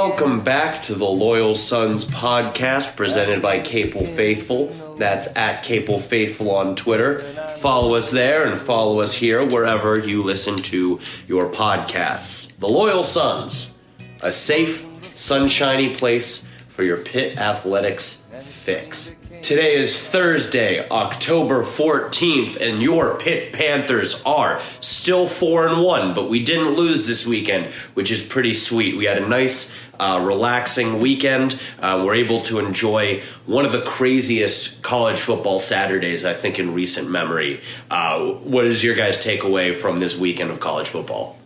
[0.00, 4.68] Welcome back to the Loyal Sons podcast presented by Capel Faithful.
[4.96, 7.18] That's at Capel Faithful on Twitter.
[7.56, 12.56] Follow us there and follow us here wherever you listen to your podcasts.
[12.60, 13.74] The Loyal Sons,
[14.22, 19.16] a safe, sunshiny place for your Pitt athletics fix.
[19.42, 26.28] Today is Thursday, October 14th, and your Pitt Panthers are still 4 and 1, but
[26.28, 28.96] we didn't lose this weekend, which is pretty sweet.
[28.96, 31.58] We had a nice, uh, relaxing weekend.
[31.78, 36.74] Uh, we're able to enjoy one of the craziest college football Saturdays, I think, in
[36.74, 37.62] recent memory.
[37.90, 41.38] Uh, what is your guys' takeaway from this weekend of college football?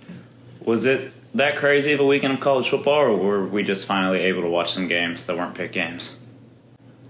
[0.64, 4.20] Was it that crazy of a weekend of college football, or were we just finally
[4.20, 6.19] able to watch some games that weren't Pitt games?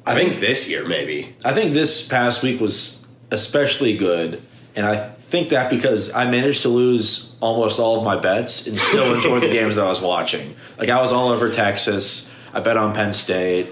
[0.05, 1.35] I think this year, maybe.
[1.45, 4.43] I think this past week was especially good,
[4.75, 8.79] and I think that because I managed to lose almost all of my bets and
[8.79, 10.55] still enjoy the games that I was watching.
[10.79, 12.33] Like I was all over Texas.
[12.53, 13.69] I bet on Penn State,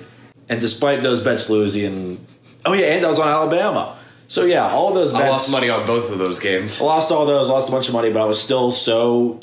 [0.48, 2.24] and despite those bets losing,
[2.64, 3.98] oh yeah, and I was on Alabama.
[4.28, 5.24] So yeah, all those bets.
[5.24, 6.80] I lost money on both of those games.
[6.80, 9.40] I lost all those, lost a bunch of money, but I was still so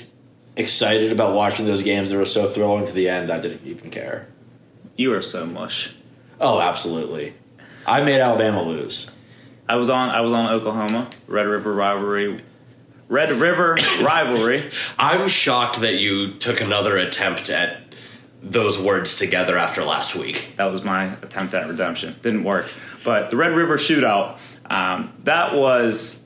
[0.56, 2.10] excited about watching those games.
[2.10, 3.30] They were so thrilling to the end.
[3.30, 4.28] I didn't even care.
[4.96, 5.94] You are so mush.
[6.40, 7.34] Oh, absolutely.
[7.86, 9.12] I made Alabama lose.
[9.68, 10.10] I was on.
[10.10, 12.38] I was on Oklahoma Red River rivalry.
[13.10, 14.70] Red River rivalry.
[15.00, 17.82] I'm shocked that you took another attempt at
[18.42, 20.54] those words together after last week.
[20.58, 22.16] That was my attempt at redemption.
[22.22, 22.70] Didn't work.
[23.04, 24.40] But the Red River shootout.
[24.70, 26.26] Um, that was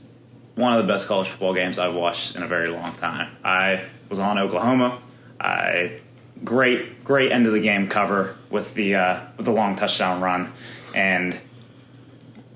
[0.55, 3.35] one of the best college football games I've watched in a very long time.
[3.43, 4.99] I was on Oklahoma.
[5.39, 5.99] I
[6.43, 10.51] great great end of the game cover with the uh, with the long touchdown run
[10.93, 11.39] and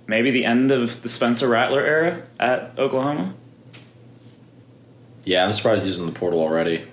[0.08, 3.34] maybe the end of the Spencer Rattler era at Oklahoma.
[5.24, 6.85] Yeah, I'm surprised he's in the portal already.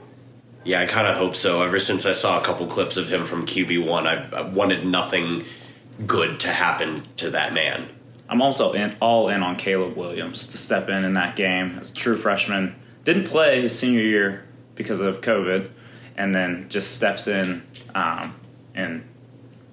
[0.64, 1.62] Yeah, I kind of hope so.
[1.62, 4.86] Ever since I saw a couple clips of him from QB one, I've, I've wanted
[4.86, 5.44] nothing
[6.06, 7.88] good to happen to that man.
[8.28, 11.90] I'm also in, all in on Caleb Williams to step in in that game as
[11.90, 12.74] a true freshman.
[13.04, 14.44] Didn't play his senior year
[14.74, 15.68] because of COVID,
[16.22, 17.64] and then just steps in
[17.96, 18.32] um,
[18.76, 19.04] and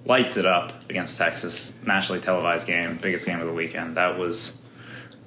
[0.04, 3.96] lights it up against Texas, nationally televised game, biggest game of the weekend.
[3.96, 4.60] That was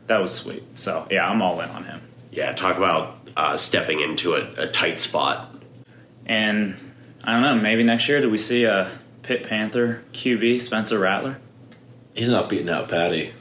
[0.08, 0.64] that was sweet.
[0.76, 2.02] So yeah, I'm all in on him.
[2.30, 5.56] Yeah, talk about uh, stepping into a, a, tight spot.
[6.26, 6.76] And
[7.24, 8.92] I don't know, maybe next year do we see a
[9.22, 11.40] Pitt Panther QB Spencer Rattler?
[12.14, 13.32] He's not beating out Patti.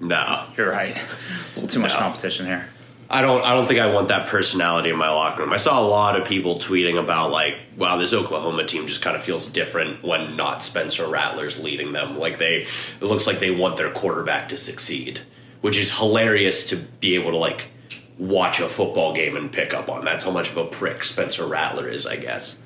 [0.00, 0.94] No, you're right.
[0.96, 1.98] A little too much no.
[1.98, 2.68] competition here.
[3.08, 5.52] I don't I don't think I want that personality in my locker room.
[5.52, 9.16] I saw a lot of people tweeting about like, wow, this Oklahoma team just kind
[9.16, 12.18] of feels different when not Spencer Rattler's leading them.
[12.18, 12.66] Like they
[13.00, 15.20] it looks like they want their quarterback to succeed,
[15.60, 17.66] which is hilarious to be able to like
[18.18, 20.04] watch a football game and pick up on.
[20.04, 22.58] That's how much of a prick Spencer Rattler is, I guess.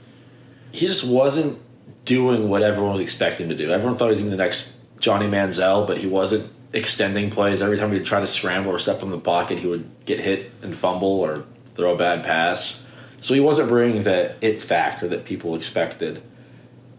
[0.73, 1.59] He just wasn't
[2.05, 3.71] doing what everyone was expecting him to do.
[3.71, 7.31] Everyone thought he was going to be the next Johnny Manziel, but he wasn't extending
[7.31, 7.63] plays.
[7.63, 10.51] Every time he'd try to scramble or step in the pocket, he would get hit
[10.63, 11.45] and fumble or
[11.75, 12.87] throw a bad pass.
[13.21, 16.23] So he wasn't bringing the it factor that people expected.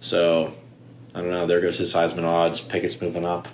[0.02, 0.54] So
[1.16, 1.48] I don't know.
[1.48, 2.60] There goes his Heisman odds.
[2.60, 3.48] Pickett's moving up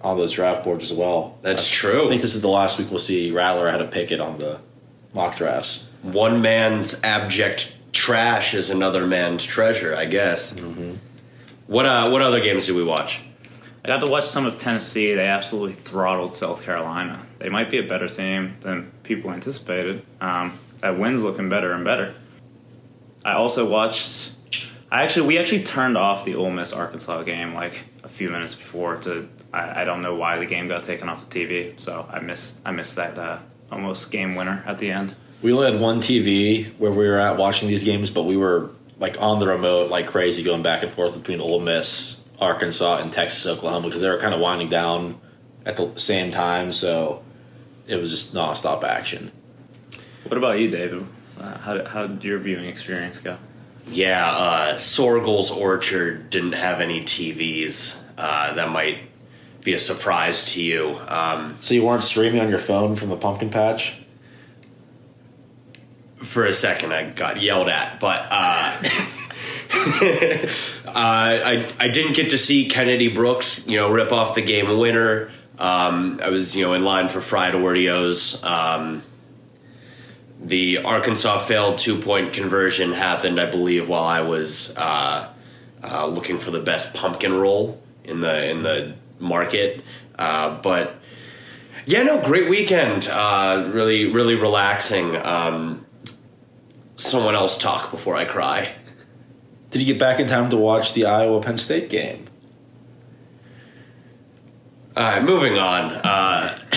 [0.00, 1.38] on those draft boards as well.
[1.42, 2.06] That's I, true.
[2.06, 4.60] I think this is the last week we'll see Rattler ahead a Pickett on the
[5.14, 5.92] mock drafts.
[6.02, 10.52] One man's abject trash is another man's treasure, I guess.
[10.52, 10.94] Mm-hmm.
[11.66, 13.20] What uh, what other games do we watch?
[13.84, 15.14] I got to watch some of Tennessee.
[15.14, 17.26] They absolutely throttled South Carolina.
[17.38, 20.04] They might be a better team than people anticipated.
[20.20, 22.14] Um, that win's looking better and better.
[23.24, 24.32] I also watched.
[24.90, 28.54] I actually we actually turned off the Ole Miss Arkansas game like a few minutes
[28.54, 29.28] before to.
[29.52, 32.60] I, I don't know why the game got taken off the TV, so I missed
[32.64, 33.38] I missed that uh,
[33.70, 35.14] almost game winner at the end.
[35.40, 38.70] We only had one TV where we were at watching these games, but we were
[39.00, 43.12] like on the remote like crazy, going back and forth between Ole Miss Arkansas and
[43.12, 45.20] Texas, Oklahoma because they were kind of winding down
[45.64, 46.72] at the same time.
[46.72, 47.22] So
[47.86, 49.30] it was just nonstop action.
[50.24, 51.06] What about you, David?
[51.38, 53.36] Uh, how, how did your viewing experience go?
[53.88, 57.98] Yeah, uh, Soergel's Orchard didn't have any TVs.
[58.16, 58.98] Uh, that might
[59.62, 60.98] be a surprise to you.
[61.08, 63.94] Um, so you weren't streaming on your phone from the pumpkin patch?
[66.18, 68.82] For a second, I got yelled at, but uh,
[70.86, 74.78] uh, I I didn't get to see Kennedy Brooks, you know, rip off the game
[74.78, 75.30] winner.
[75.58, 78.42] Um, I was, you know, in line for fried Oreos.
[78.44, 79.02] Um,
[80.40, 85.28] the Arkansas failed two point conversion happened, I believe, while I was uh,
[85.82, 89.82] uh, looking for the best pumpkin roll in the in the market.
[90.18, 90.96] Uh, but
[91.86, 93.08] yeah, no, great weekend.
[93.08, 95.16] Uh, really, really relaxing.
[95.16, 95.86] Um,
[96.96, 98.74] someone else talk before I cry.
[99.72, 102.26] Did you get back in time to watch the Iowa Penn State game?
[104.96, 105.92] All right, moving on.
[105.92, 106.58] Uh,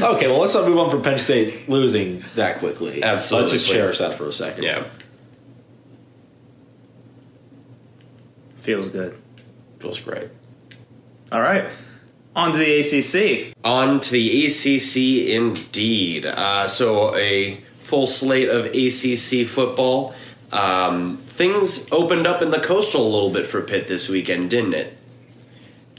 [0.00, 3.02] Okay, well, let's not move on from Penn State losing that quickly.
[3.02, 3.74] Absolutely, Let's just please.
[3.74, 4.62] cherish that for a second.
[4.62, 4.84] yeah.
[8.58, 9.18] Feels good.
[9.80, 10.28] Feels great.
[11.32, 11.64] All right.
[12.36, 13.54] On to the ACC.
[13.64, 16.24] On to the ACC indeed.
[16.26, 20.14] Uh, so, a full slate of ACC football.
[20.52, 24.74] Um, things opened up in the coastal a little bit for Pitt this weekend, didn't
[24.74, 24.96] it?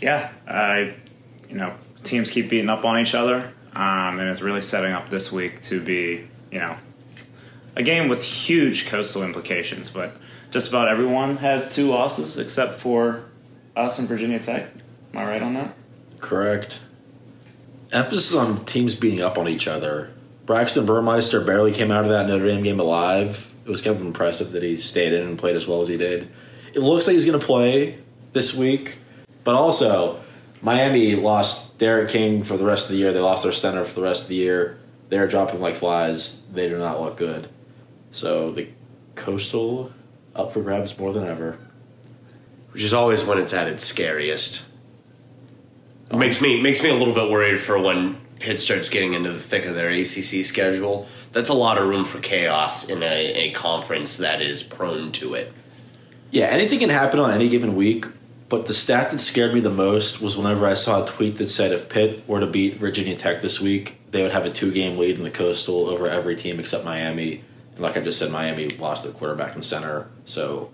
[0.01, 0.95] Yeah, I,
[1.49, 5.09] you know, teams keep beating up on each other, um, and it's really setting up
[5.09, 6.75] this week to be, you know,
[7.75, 9.89] a game with huge coastal implications.
[9.89, 10.15] But
[10.49, 13.23] just about everyone has two losses except for
[13.75, 14.69] us and Virginia Tech.
[15.13, 15.73] Am I right on that?
[16.19, 16.79] Correct.
[17.91, 20.11] Emphasis on teams beating up on each other.
[20.45, 23.50] Braxton Burmeister barely came out of that Notre Dame game alive.
[23.65, 25.97] It was kind of impressive that he stayed in and played as well as he
[25.97, 26.31] did.
[26.73, 27.99] It looks like he's going to play
[28.33, 28.97] this week,
[29.43, 30.19] but also
[30.61, 33.13] Miami lost D'Eriq King for the rest of the year.
[33.13, 34.79] They lost their center for the rest of the year.
[35.09, 36.43] They're dropping like flies.
[36.53, 37.49] They do not look good.
[38.11, 38.67] So the
[39.15, 39.91] coastal
[40.35, 41.57] up for grabs more than ever.
[42.71, 44.67] Which is always when it's at its scariest.
[46.11, 49.39] Makes me makes me a little bit worried for when Pitt starts getting into the
[49.39, 51.07] thick of their ACC schedule.
[51.31, 55.33] That's a lot of room for chaos in a, a conference that is prone to
[55.33, 55.53] it.
[56.29, 58.05] Yeah, anything can happen on any given week.
[58.49, 61.47] But the stat that scared me the most was whenever I saw a tweet that
[61.47, 64.73] said if Pitt were to beat Virginia Tech this week, they would have a two
[64.73, 67.45] game lead in the Coastal over every team except Miami.
[67.71, 70.09] And like I just said, Miami lost their quarterback and center.
[70.25, 70.69] So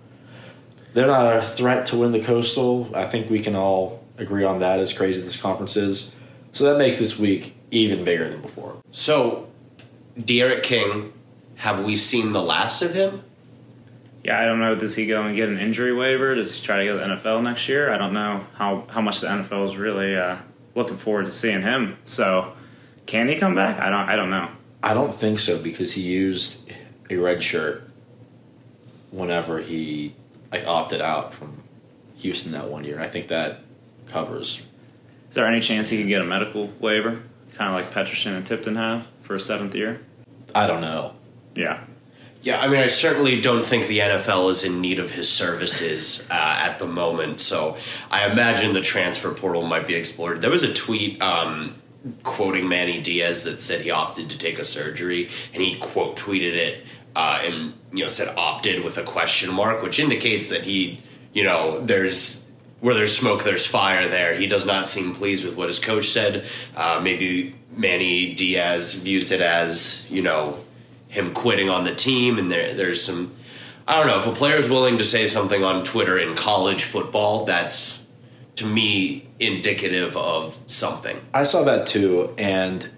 [0.92, 2.90] they're not a threat to win the Coastal.
[2.94, 6.16] I think we can all agree on that, as crazy as this conference is.
[6.50, 8.76] So that makes this week even bigger than before.
[8.90, 9.47] So,
[10.22, 11.12] D'Eriq King,
[11.56, 13.22] have we seen the last of him?
[14.24, 14.74] Yeah, I don't know.
[14.74, 16.34] Does he go and get an injury waiver?
[16.34, 17.92] Does he try to go to the NFL next year?
[17.92, 20.36] I don't know how, how much the NFL is really uh,
[20.74, 21.98] looking forward to seeing him.
[22.04, 22.52] So,
[23.06, 23.80] can he come back?
[23.80, 24.08] I don't.
[24.08, 24.48] I don't know.
[24.82, 26.70] I don't think so because he used
[27.10, 27.88] a red shirt
[29.10, 30.14] whenever he
[30.52, 31.62] like opted out from
[32.16, 33.00] Houston that one year.
[33.00, 33.60] I think that
[34.08, 34.62] covers.
[35.28, 37.22] Is there any chance he could get a medical waiver,
[37.54, 40.00] kind of like Peterson and Tipton have for a seventh year?
[40.54, 41.14] I don't know.
[41.54, 41.84] Yeah.
[42.42, 46.26] Yeah, I mean, I certainly don't think the NFL is in need of his services
[46.30, 47.40] uh, at the moment.
[47.40, 47.76] So
[48.10, 50.40] I imagine the transfer portal might be explored.
[50.40, 51.74] There was a tweet um,
[52.22, 56.54] quoting Manny Diaz that said he opted to take a surgery, and he quote tweeted
[56.54, 56.84] it
[57.16, 61.00] uh, and you know said opted with a question mark, which indicates that he,
[61.32, 62.46] you know, there's
[62.80, 64.08] where there's smoke, there's fire.
[64.08, 66.46] There, he does not seem pleased with what his coach said.
[66.76, 70.58] Uh, maybe Manny Diaz views it as you know
[71.08, 73.34] him quitting on the team, and there there's some.
[73.86, 77.44] I don't know if a player's willing to say something on Twitter in college football.
[77.44, 78.04] That's
[78.56, 81.18] to me indicative of something.
[81.32, 82.88] I saw that too, and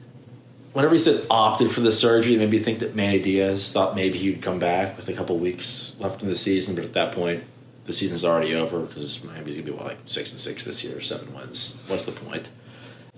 [0.73, 3.95] whenever he said opted for the surgery, it made me think that Manny Diaz thought
[3.95, 7.13] maybe he'd come back with a couple weeks left in the season, but at that
[7.13, 7.45] point,
[7.91, 11.01] the season's already over because Miami's gonna be what, like six and six this year,
[11.01, 11.83] seven wins.
[11.89, 12.49] What's the point?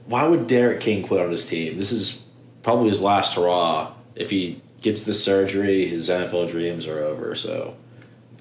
[0.07, 1.79] Why would D'Eriq King quit on his team?
[1.79, 2.27] This is
[2.63, 3.93] probably his last hurrah.
[4.15, 7.35] If he gets the surgery, his NFL dreams are over.
[7.35, 7.77] So,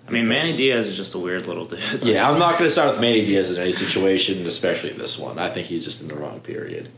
[0.08, 1.80] I mean, Manny Diaz is just a weird little dude.
[2.02, 5.38] yeah, I'm not going to start with Manny Diaz in any situation, especially this one.
[5.38, 6.90] I think he's just in the wrong period.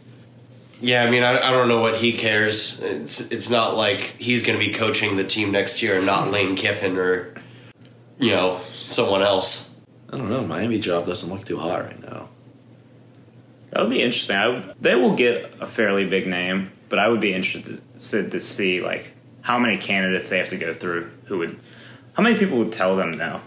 [0.80, 2.82] Yeah, I mean, I, I don't know what he cares.
[2.82, 6.30] It's it's not like he's going to be coaching the team next year, and not
[6.30, 7.34] Lane Kiffin or
[8.20, 8.60] you know
[8.94, 9.80] someone else.
[10.10, 10.46] I don't know.
[10.46, 12.30] Miami job doesn't look too hot right now.
[13.72, 14.36] That would be interesting.
[14.36, 17.82] I would, they will get a fairly big name, but I would be interested
[18.32, 21.12] to see like how many candidates they have to go through.
[21.26, 21.60] Who would,
[22.14, 23.42] how many people would tell them no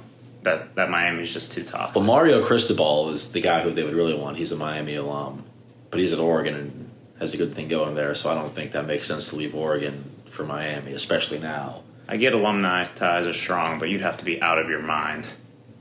[0.46, 1.94] that that Miami's just too tough.
[1.94, 4.38] Well, Mario Cristobal is the guy who they would really want.
[4.38, 5.44] He's a Miami alum,
[5.90, 8.14] but he's at Oregon and has a good thing going there.
[8.14, 11.82] So I don't think that makes sense to leave Oregon for Miami, especially now.
[12.08, 15.26] I get alumni ties are strong, but you'd have to be out of your mind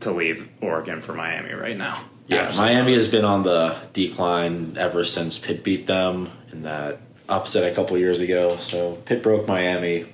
[0.02, 2.04] to leave Oregon for Miami right now.
[2.28, 2.74] Yeah, Absolutely.
[2.74, 7.76] Miami has been on the decline ever since Pitt beat them in that upset a
[7.76, 8.58] couple years ago.
[8.58, 10.12] So Pitt broke Miami.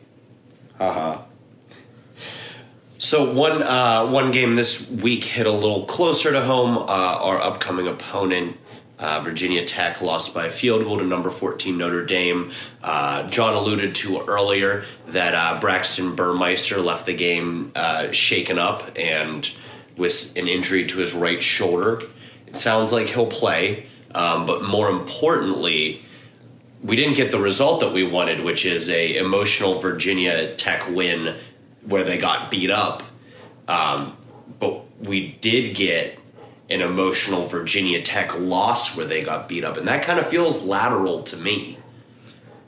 [0.78, 1.22] Haha.
[2.98, 6.78] So one uh, one game this week hit a little closer to home.
[6.78, 8.58] Uh, our upcoming opponent,
[9.02, 12.52] uh, Virginia Tech, lost by a field goal to number fourteen Notre Dame.
[12.82, 18.84] Uh, John alluded to earlier that uh, Braxton Burmeister left the game uh, shaken up
[18.98, 19.52] and
[19.98, 22.02] with an injury to his right shoulder.
[22.48, 26.02] It sounds like he'll play, um, but more importantly,
[26.84, 31.36] we didn't get the result that we wanted, which is a emotional Virginia Tech win
[31.86, 33.04] where they got beat up.
[33.68, 34.18] Um,
[34.60, 36.18] but we did get
[36.72, 40.64] an emotional Virginia Tech loss where they got beat up, and that kind of feels
[40.64, 41.78] lateral to me.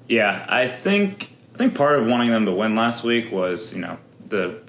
[0.08, 3.82] Yeah, I think I think part of wanting them to win last week was you
[3.82, 4.62] know the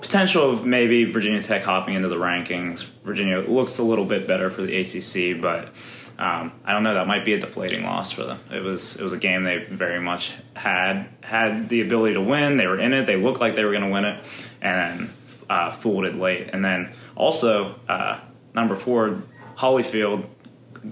[0.00, 2.84] potential of maybe Virginia Tech hopping into the rankings.
[3.02, 5.72] Virginia looks a little bit better for the ACC, but
[6.18, 6.94] um, I don't know.
[6.94, 8.40] That might be a deflating loss for them.
[8.50, 12.56] It was it was a game they very much had had the ability to win.
[12.56, 13.06] They were in it.
[13.06, 14.24] They looked like they were going to win it,
[14.60, 15.12] and
[15.48, 16.50] uh, it late.
[16.52, 18.20] And then also uh,
[18.60, 19.22] number four,
[19.56, 20.26] Hollyfield,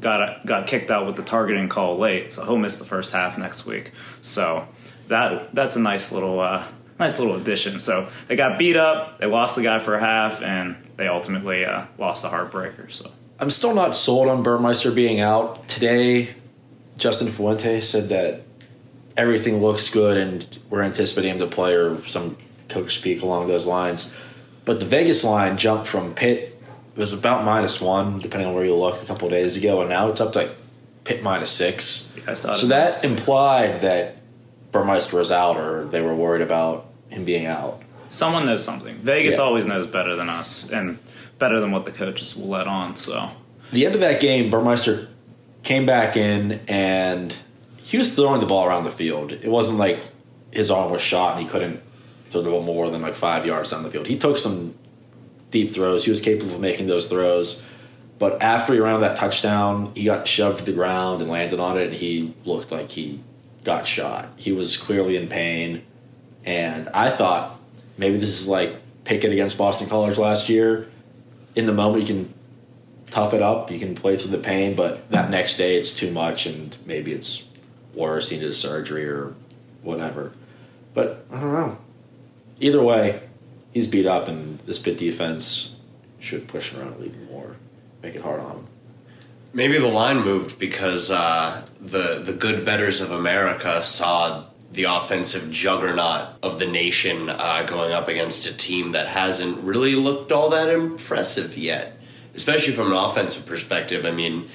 [0.01, 3.39] got got kicked out with the targeting call late, so he'll miss the first half
[3.39, 3.93] next week.
[4.21, 4.67] So
[5.09, 6.67] that that's a nice little uh,
[6.99, 7.81] nice little addition.
[7.81, 11.65] So they got beat up, they lost the guy for a half, and they ultimately
[11.65, 12.91] uh, lost the heartbreaker.
[12.91, 16.35] So I'm still not sold on Burmeister being out today.
[16.97, 18.43] Justin Fuente said that
[19.17, 22.37] everything looks good and we're anticipating him to play or some
[22.69, 24.15] coach speak along those lines.
[24.65, 26.56] But the Vegas line jumped from Pitt
[26.97, 29.91] it was about minus one, depending on where you look, a couple days ago, and
[29.91, 30.51] now it's up to like
[31.05, 32.15] Pitt minus six.
[32.25, 33.05] Saw so at that minus six.
[33.05, 34.17] implied that
[34.73, 37.83] Burmeister was out, or they were worried about him being out.
[38.09, 38.97] someone knows something.
[38.99, 39.41] Vegas Yeah.
[39.43, 40.99] always knows better than us, and
[41.39, 42.97] better than what the coaches will let on.
[42.97, 43.31] So
[43.73, 45.09] the end of that game, Burmeister
[45.65, 47.35] came back in and
[47.83, 49.33] he was throwing the ball around the field.
[49.33, 49.99] It wasn't like
[50.53, 51.81] his arm was shot and he couldn't
[52.31, 54.07] throw the ball more than like five yards down the field.
[54.07, 54.75] He took some
[55.51, 56.05] deep throws.
[56.05, 57.67] He was capable of making those throws.
[58.19, 61.79] But after he ran that touchdown, he got shoved to the ground and landed on
[61.79, 63.21] it, and he looked like he
[63.65, 64.29] got shot.
[64.37, 65.83] He was clearly in pain.
[66.45, 67.59] And I thought
[67.99, 70.89] maybe this is like Pickett against Boston College last year.
[71.55, 72.35] In the moment, you can
[73.11, 76.11] tough it up, you can play through the pain, but that next day it's too
[76.11, 77.49] much, and maybe it's
[77.95, 78.29] worse.
[78.29, 79.35] He needs surgery or
[79.83, 80.33] whatever.
[80.95, 81.79] But I don't know.
[82.61, 83.23] Either way,
[83.77, 85.77] he's beat up, and this Pitt defense
[86.19, 87.57] should push him around little more,
[88.03, 88.67] make it hard on him.
[89.53, 95.51] Maybe the line moved because uh, the the good betters of America saw the offensive
[95.51, 100.49] juggernaut of the nation uh, going up against a team that hasn't really looked all
[100.51, 101.99] that impressive yet,
[102.35, 104.07] especially from an offensive perspective.
[104.07, 104.49] I mean,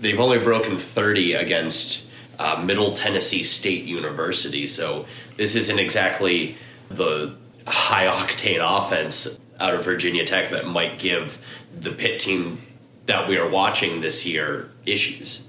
[0.00, 2.08] they've only broken 30 against
[2.40, 6.56] uh, Middle Tennessee State University, so this isn't exactly
[6.88, 7.36] the
[7.70, 11.38] high octane offense out of Virginia Tech that might give
[11.78, 12.62] the Pitt team
[13.06, 15.42] that we are watching this year issues.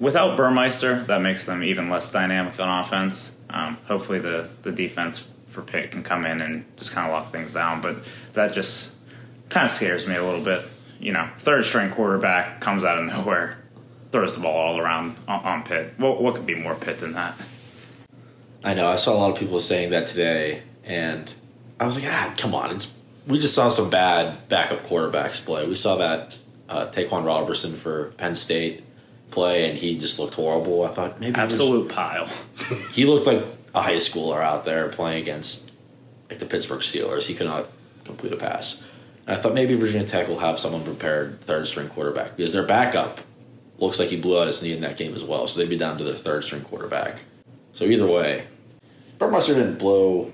[0.00, 3.40] without Burmeister, that makes them even less dynamic on offense.
[3.50, 7.32] Um, hopefully, the the defense for Pitt can come in and just kind of lock
[7.32, 7.80] things down.
[7.80, 7.96] But
[8.34, 8.96] that just
[9.48, 10.66] kind of scares me a little bit.
[11.00, 13.58] You know, third string quarterback comes out of nowhere,
[14.12, 15.94] throws the ball all around on, on Pitt.
[15.96, 17.34] What what could be more Pitt than that?
[18.64, 18.88] I know.
[18.88, 21.32] I saw a lot of people saying that today, and
[21.80, 22.74] I was like, ah, come on.
[22.74, 25.66] It's we just saw some bad backup quarterbacks play.
[25.66, 26.36] We saw that
[26.68, 28.84] uh, Ta'Quan Roberson for Penn State
[29.30, 30.84] play, and he just looked horrible.
[30.84, 32.26] I thought maybe Absolute pile.
[32.92, 33.44] he looked like
[33.74, 35.70] a high schooler out there playing against
[36.30, 37.26] like the Pittsburgh Steelers.
[37.26, 37.68] He could not
[38.04, 38.82] complete a pass.
[39.26, 42.66] And I thought maybe Virginia Tech will have someone prepared third string quarterback because their
[42.66, 43.20] backup
[43.78, 45.46] looks like he blew out his knee in that game as well.
[45.46, 47.16] So they'd be down to their third string quarterback.
[47.74, 48.46] So either way,
[49.18, 50.32] Burmeister didn't blow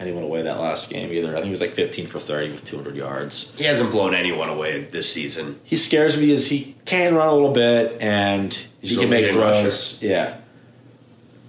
[0.00, 1.30] anyone away that last game either.
[1.30, 3.54] I think he was like 15 for 30 with 200 yards.
[3.56, 5.60] He hasn't blown anyone away this season.
[5.64, 9.10] He scares me because he can run a little bit and He's he a can
[9.10, 10.02] make leading throws.
[10.02, 10.38] Yeah.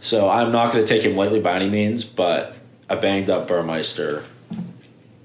[0.02, 2.58] So I'm not going to take him lightly by any means, but
[2.90, 4.24] a banged up Burmeister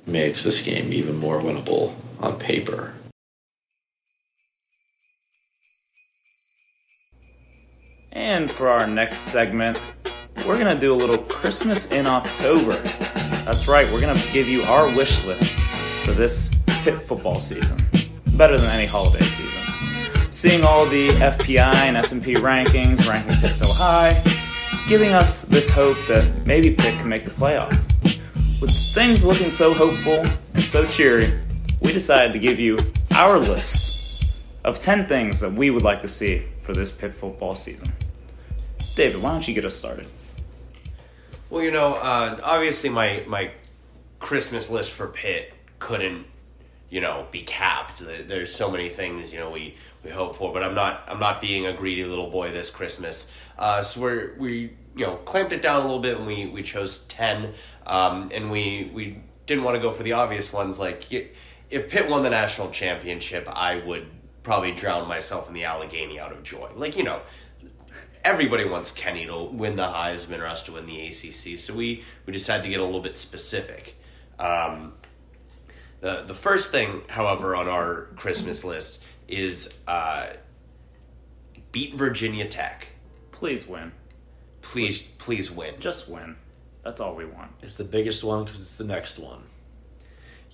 [0.07, 2.95] makes this game even more winnable on paper.
[8.13, 9.81] And for our next segment,
[10.39, 12.75] we're going to do a little Christmas in October.
[13.45, 15.59] That's right, we're going to give you our wish list
[16.05, 17.79] for this Pitt football season.
[18.37, 20.33] Better than any holiday season.
[20.33, 24.13] Seeing all the FPI and S&P rankings, ranking Pitt so high,
[24.89, 27.71] giving us this hope that maybe Pitt can make the playoff.
[28.61, 31.39] With things looking so hopeful and so cheery,
[31.81, 32.79] we decided to give you
[33.17, 37.55] our list of 10 things that we would like to see for this Pitt football
[37.55, 37.93] season.
[38.97, 40.07] David, why don't you get us started?
[41.55, 43.53] Well, you know, uh, obviously my my
[44.19, 46.27] Christmas list for Pitt couldn't,
[46.91, 48.03] you know, be capped.
[48.05, 51.41] There's so many things you know we, we hope for, but I'm not I'm not
[51.41, 53.31] being a greedy little boy this Christmas.
[53.57, 56.65] Uh, so we're we you know clamped it down a little bit and we we
[56.65, 57.55] chose ten,
[57.87, 61.05] um, and we we didn't want to go for the obvious ones like
[61.71, 64.09] if Pitt won the national championship, I would
[64.43, 66.69] probably drown myself in the Allegheny out of joy.
[66.75, 67.21] Like you know,
[68.25, 71.59] everybody wants Kenny to win the Heisman or us to win the ACC.
[71.59, 73.97] So we we decided to get a little bit specific.
[74.39, 74.95] Um,
[76.01, 80.27] The the first thing, however, on our Christmas list is uh,
[81.73, 82.89] beat Virginia Tech.
[83.33, 83.93] Please win.
[84.61, 85.75] Please, please win.
[85.81, 86.37] Just win.
[86.83, 87.53] That's all we want.
[87.63, 89.43] It's the biggest one because it's the next one.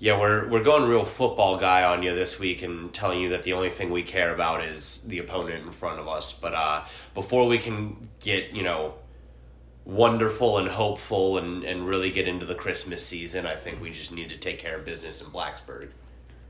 [0.00, 3.44] Yeah, we're we're going real football guy on you this week and telling you that
[3.44, 6.32] the only thing we care about is the opponent in front of us.
[6.32, 8.94] But uh, before we can get you know
[9.84, 14.10] wonderful and hopeful and, and really get into the Christmas season, I think we just
[14.10, 15.90] need to take care of business in Blacksburg.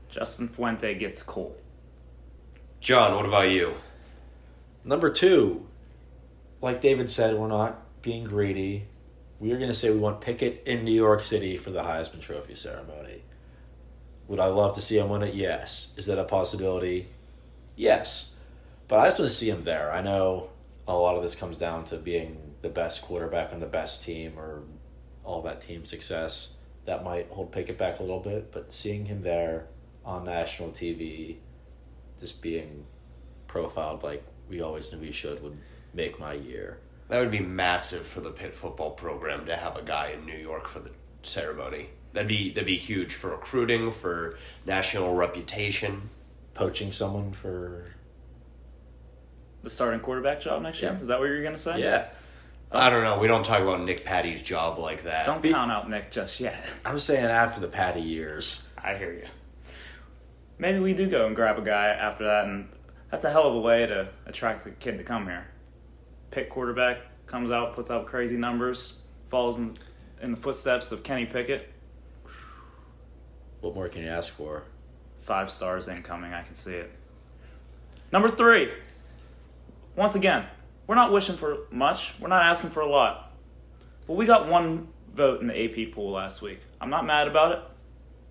[0.09, 1.57] Justin Fuente gets cold.
[2.79, 3.73] John, what about you?
[4.85, 5.67] Number two,
[6.61, 8.85] like David said, we're not being greedy.
[9.41, 12.21] We are going to say we want Pickett in New York City for the Heisman
[12.21, 13.23] Trophy ceremony.
[14.31, 15.33] Would I love to see him win it?
[15.33, 15.93] Yes.
[15.97, 17.09] Is that a possibility?
[17.75, 18.37] Yes.
[18.87, 19.91] But I just want to see him there.
[19.91, 20.51] I know
[20.87, 24.39] a lot of this comes down to being the best quarterback on the best team
[24.39, 24.63] or
[25.25, 26.55] all that team success.
[26.85, 29.67] That might hold Pickett back a little bit, but seeing him there
[30.05, 31.35] on national TV,
[32.17, 32.85] just being
[33.49, 35.57] profiled like we always knew he should, would
[35.93, 36.77] make my year.
[37.09, 40.37] That would be massive for the Pitt football program to have a guy in New
[40.37, 41.89] York for the ceremony.
[42.13, 46.09] That'd be that'd be huge for recruiting, for national reputation.
[46.53, 47.85] Poaching someone for
[49.63, 50.91] The starting quarterback job next year?
[50.91, 50.99] Yeah.
[51.01, 51.79] Is that what you're going to say?
[51.79, 52.07] yeah.
[52.73, 53.19] I don't know.
[53.19, 55.25] We don't talk about Nick Patti's job like that.
[55.25, 56.65] Don't Be- count out Nick just yet.
[56.85, 58.73] I'm saying after the Patti years.
[58.81, 59.25] I hear you.
[60.57, 62.69] Maybe we do go and grab a guy after that, and
[63.09, 65.47] that's a hell of a way to attract the kid to come here.
[66.31, 69.73] Pitt quarterback comes out, puts out crazy numbers, falls in,
[70.21, 71.70] in the footsteps of Kenny Pickett.
[73.61, 74.63] What more can you ask for?
[75.21, 76.91] Five stars incoming, I can see it.
[78.11, 78.71] Number three.
[79.95, 80.45] Once again,
[80.87, 82.13] we're not wishing for much.
[82.19, 83.31] We're not asking for a lot.
[84.07, 86.59] But we got one vote in the AP pool last week.
[86.79, 87.59] I'm not mad about it.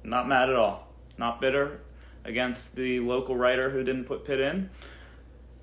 [0.02, 0.88] Not mad at all.
[1.16, 1.80] Not bitter
[2.24, 4.70] against the local writer who didn't put Pitt in.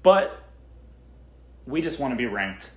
[0.02, 0.44] But
[1.66, 2.72] we just want to be ranked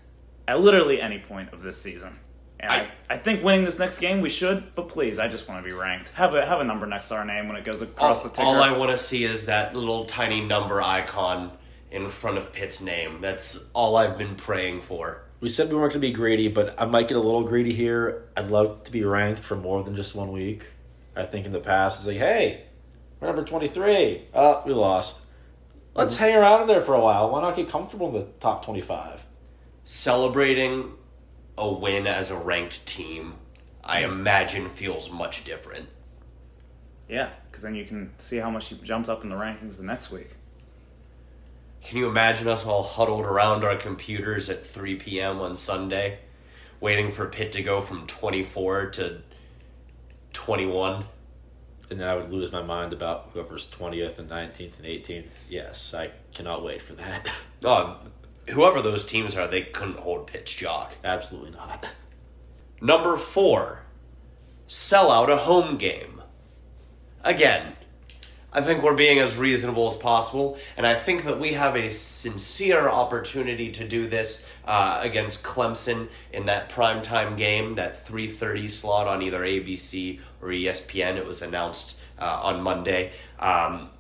[0.48, 2.18] at literally any point of this season.
[2.60, 5.48] And I, I- I, think winning this next game we should, but please, I just
[5.48, 6.10] want to be ranked.
[6.10, 8.28] Have a have a number next to our name when it goes all, across the
[8.28, 8.42] ticker.
[8.42, 11.50] all I want to see is that little tiny number icon
[11.90, 13.20] in front of Pitt's name.
[13.20, 15.22] That's all I've been praying for.
[15.40, 17.72] We said we weren't going to be greedy, but I might get a little greedy
[17.72, 18.28] here.
[18.36, 20.66] I'd love to be ranked for more than just one week.
[21.16, 22.64] I think in the past, it's like, hey,
[23.18, 24.28] we're number 23.
[24.34, 25.22] Oh, we lost.
[25.94, 26.24] Let's mm-hmm.
[26.24, 27.30] hang around in there for a while.
[27.30, 29.26] Why not get comfortable in the top 25?
[29.82, 30.92] Celebrating
[31.60, 33.34] a win as a ranked team,
[33.84, 35.88] I imagine feels much different.
[37.08, 39.84] Yeah, because then you can see how much you jumped up in the rankings the
[39.84, 40.30] next week.
[41.84, 45.38] Can you imagine us all huddled around our computers at 3 p.m.
[45.40, 46.18] on Sunday,
[46.80, 49.22] waiting for Pitt to go from 24 to
[50.32, 51.04] 21?
[51.90, 55.30] And then I would lose my mind about whoever's 20th and 19th and 18th.
[55.48, 57.28] Yes, I cannot wait for that.
[57.64, 57.98] Oh,
[58.50, 60.94] whoever those teams are, they couldn't hold pitch jock.
[61.04, 61.86] Absolutely not.
[62.80, 63.82] Number four,
[64.66, 66.22] sell out a home game.
[67.22, 67.76] Again,
[68.52, 71.88] I think we're being as reasonable as possible, and I think that we have a
[71.88, 79.06] sincere opportunity to do this uh, against Clemson in that primetime game, that 3.30 slot
[79.06, 81.16] on either ABC or ESPN.
[81.16, 83.12] It was announced uh, on Monday.
[83.38, 83.90] Um,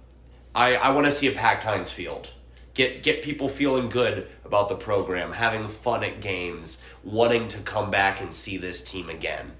[0.52, 2.32] I, I want to see a packed Heinz Field.
[2.80, 7.90] Get get people feeling good about the program, having fun at games, wanting to come
[7.90, 9.52] back and see this team again.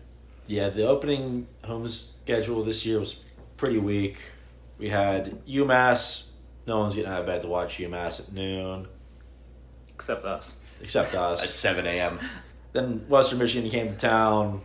[0.46, 3.20] Yeah, the opening home schedule this year was
[3.58, 4.16] pretty weak.
[4.78, 6.30] We had UMass.
[6.66, 8.88] No one's getting out of bed to watch UMass at noon,
[9.94, 10.56] Except us.
[10.80, 12.20] except us At 7 a.m.
[12.72, 14.62] Then Western Michigan came to town.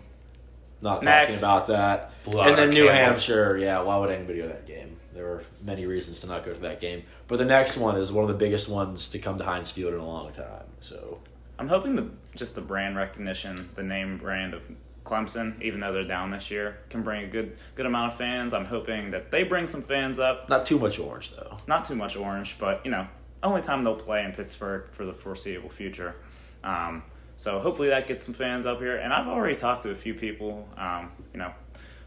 [0.81, 1.41] Not Next.
[1.41, 2.23] talking about that.
[2.23, 2.93] Blew out and then New Campbell.
[3.11, 3.57] Hampshire.
[3.57, 4.94] Yeah, why would anybody go to that game?
[5.15, 7.03] There were many reasons to not go to that game.
[7.27, 9.93] But the next one is one of the biggest ones to come to Heinz Field
[9.93, 10.65] in a long time.
[10.81, 11.21] So
[11.57, 14.61] I'm hoping the just the brand recognition, the name brand of
[15.05, 18.53] Clemson, even though they're down this year, can bring a good good amount of fans.
[18.53, 20.49] I'm hoping that they bring some fans up.
[20.49, 21.57] not too much orange though.
[21.65, 23.07] Not too much orange, but you know,
[23.41, 26.15] only time they'll play in Pittsburgh for the foreseeable future.
[26.63, 27.03] Um,
[27.37, 28.97] so hopefully that gets some fans up here.
[28.97, 31.51] And I've already talked to a few people, um, you know,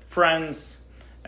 [0.08, 0.77] friends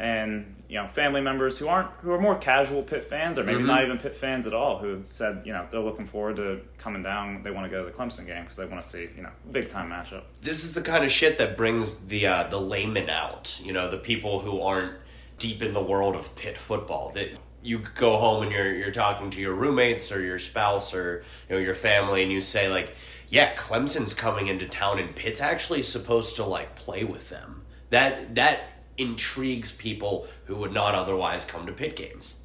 [0.00, 3.62] and you know family members who aren't who are more casual Pitt fans or maybe
[3.62, 7.02] not even Pitt fans at all who said you know they're looking forward to coming
[7.02, 7.42] down.
[7.42, 9.30] They want to go to the Clemson game because they want to see you know
[9.52, 10.22] big time matchup.
[10.40, 13.60] This is the kind of shit that brings the uh, the layman out.
[13.62, 14.94] You know, the people who aren't
[15.38, 17.10] deep in the world of Pitt football.
[17.10, 17.28] That
[17.62, 21.56] you go home and you're you're talking to your roommates or your spouse or you
[21.56, 22.94] know your family, and you say like,
[23.28, 27.60] "Yeah, Clemson's coming into town, and Pitt's actually supposed to like play with them."
[27.90, 28.69] That that
[29.00, 32.36] intrigues people who would not otherwise come to Pitt games.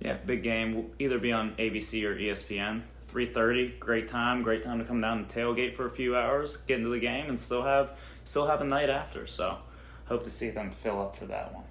[0.00, 0.74] Yeah, big game.
[0.74, 2.82] Will either be on ABC or ESPN.
[3.12, 4.42] 3:30, great time.
[4.42, 7.28] Great time to come down and tailgate for a few hours, get into the game,
[7.28, 9.26] and still have still have a night after.
[9.26, 9.58] So,
[10.06, 11.64] hope to see them fill up for that one.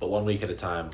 [0.00, 0.90] But one week at a time,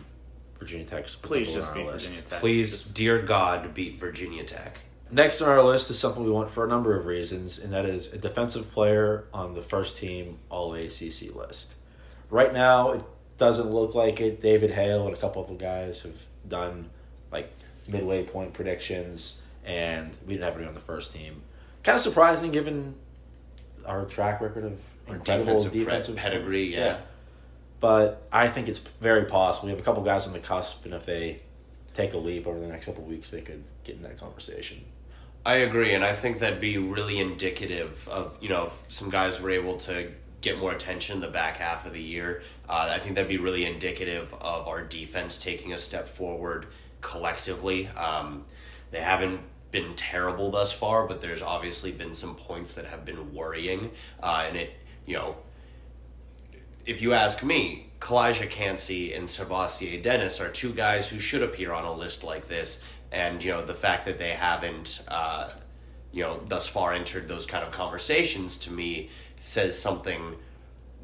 [0.59, 2.09] Virginia Tech's put Please just on beat our list.
[2.09, 2.41] Virginia Tech.
[2.41, 4.79] Please, dear God, beat Virginia Tech.
[5.13, 7.85] Next on our list is something we want for a number of reasons, and that
[7.85, 11.75] is a defensive player on the first team All ACC list.
[12.31, 13.03] Right now, it
[13.37, 14.41] doesn't look like it.
[14.41, 16.91] David Hale and a couple of other guys have done
[17.33, 17.53] like
[17.89, 21.43] midway point predictions, and we didn't have anyone on the first team.
[21.83, 22.95] Kind of surprising given
[23.87, 26.99] our track record of incredible defensive defensive pedigree, yeah.
[27.81, 29.67] But I think it's very possible.
[29.67, 31.41] We have a couple guys on the cusp, and if they
[31.95, 34.85] take a leap over the next couple of weeks, they could get in that conversation.
[35.45, 39.41] I agree, and I think that'd be really indicative of you know if some guys
[39.41, 42.43] were able to get more attention in the back half of the year.
[42.69, 46.67] Uh, I think that'd be really indicative of our defense taking a step forward
[47.01, 47.89] collectively.
[47.89, 48.45] Um,
[48.91, 53.35] they haven't been terrible thus far, but there's obviously been some points that have been
[53.35, 53.91] worrying,
[54.23, 54.73] uh, and it
[55.07, 55.37] you know
[56.87, 61.73] if you ask me, Calijah Kancey and SirVocea Dennis are two guys who should appear
[61.73, 62.81] on a list like this.
[63.13, 65.51] And, you know, the fact that they haven't, uh,
[66.13, 70.37] you know, thus far entered those kind of conversations to me says something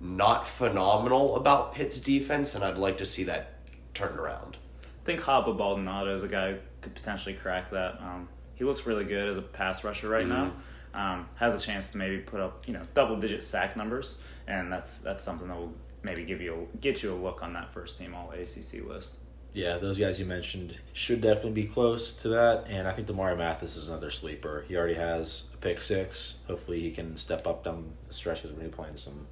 [0.01, 3.55] not phenomenal about Pitt's defense, and I'd like to see that
[3.95, 4.59] turned around.
[4.85, 8.01] I think Haba Baldonado is a guy who could potentially crack that.
[8.01, 10.51] Um, he looks really good as a pass rusher right now.
[10.95, 14.73] Um, has a chance to maybe put up you know double digit sack numbers, and
[14.73, 17.73] that's that's something that will maybe give you a, get you a look on that
[17.73, 19.17] first team All ACC list.
[19.57, 23.39] Yeah, those guys you mentioned should definitely be close to that, and I think Damarri
[23.39, 24.67] Mathis is another sleeper.
[24.69, 26.43] He already has a pick six.
[26.47, 29.27] Hopefully, he can step up down the stretch because we're going to be playing some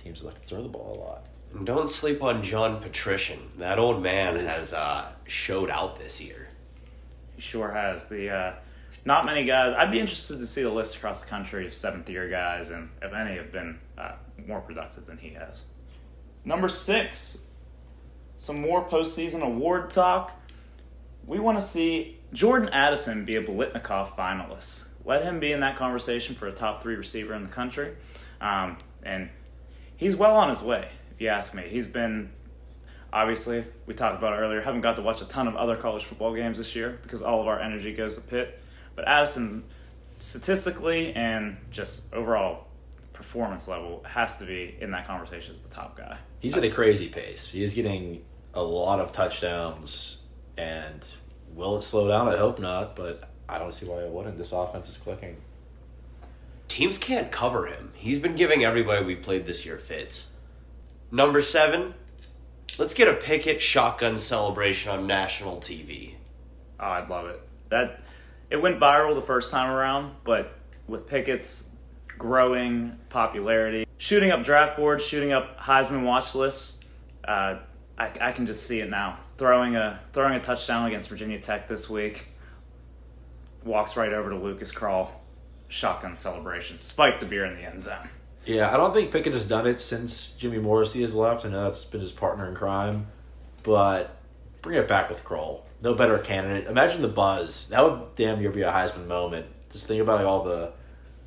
[0.00, 1.26] teams that like to throw the ball a lot.
[1.52, 3.38] And don't sleep on John Petrishen.
[3.58, 6.46] That old man has uh, showed out this year.
[7.34, 8.30] He sure has the.
[8.30, 8.54] Uh,
[9.04, 9.74] not many guys.
[9.76, 12.90] I'd be interested to see the list across the country of seventh year guys, and
[13.02, 14.12] if any have been uh,
[14.46, 15.64] more productive than he has.
[16.44, 17.44] Number six,
[18.36, 20.32] some more postseason award talk.
[21.26, 24.88] We want to see Jordan Addison be a Biletnikoff finalist.
[25.04, 27.94] Let him be in that conversation for a top three receiver in the country,
[28.40, 29.28] um, and
[29.96, 30.88] he's well on his way.
[31.12, 32.30] If you ask me, he's been
[33.14, 36.34] obviously we talked about earlier haven't got to watch a ton of other college football
[36.34, 38.60] games this year because all of our energy goes to pitt
[38.96, 39.62] but addison
[40.18, 42.66] statistically and just overall
[43.14, 46.68] performance level has to be in that conversation as the top guy He's at a
[46.70, 47.50] crazy pace.
[47.50, 48.22] He is getting
[48.52, 50.22] a lot of touchdowns,
[50.58, 51.02] and
[51.54, 52.28] will it slow down?
[52.28, 54.36] I hope not, but I don't see why it wouldn't.
[54.36, 55.38] This offense is clicking.
[56.68, 57.92] Teams can't cover him.
[57.94, 60.32] He's been giving everybody we played this year fits.
[61.10, 61.94] Number seven,
[62.78, 66.14] let's get a Pickett shotgun celebration on national TV.
[66.80, 68.02] oh i'd love it that
[68.50, 71.70] it went viral the first time around but with pickett's
[72.18, 76.84] growing popularity shooting up draft boards shooting up heisman watch lists
[77.26, 77.56] uh,
[77.96, 81.68] I, I can just see it now throwing a throwing a touchdown against virginia tech
[81.68, 82.26] this week
[83.64, 85.08] walks right over to lucas Krull
[85.68, 88.08] shotgun celebration spike the beer in the end zone
[88.46, 91.46] Yeah, I don't think Pickett has done it since Jimmy Morrissey has left.
[91.46, 93.06] I know that's been his partner in crime,
[93.62, 94.18] but
[94.60, 95.62] bring it back with Krull.
[95.80, 96.66] No better candidate.
[96.66, 97.70] Imagine the buzz.
[97.70, 99.46] That would damn near be a Heisman moment.
[99.70, 100.72] Just think about all the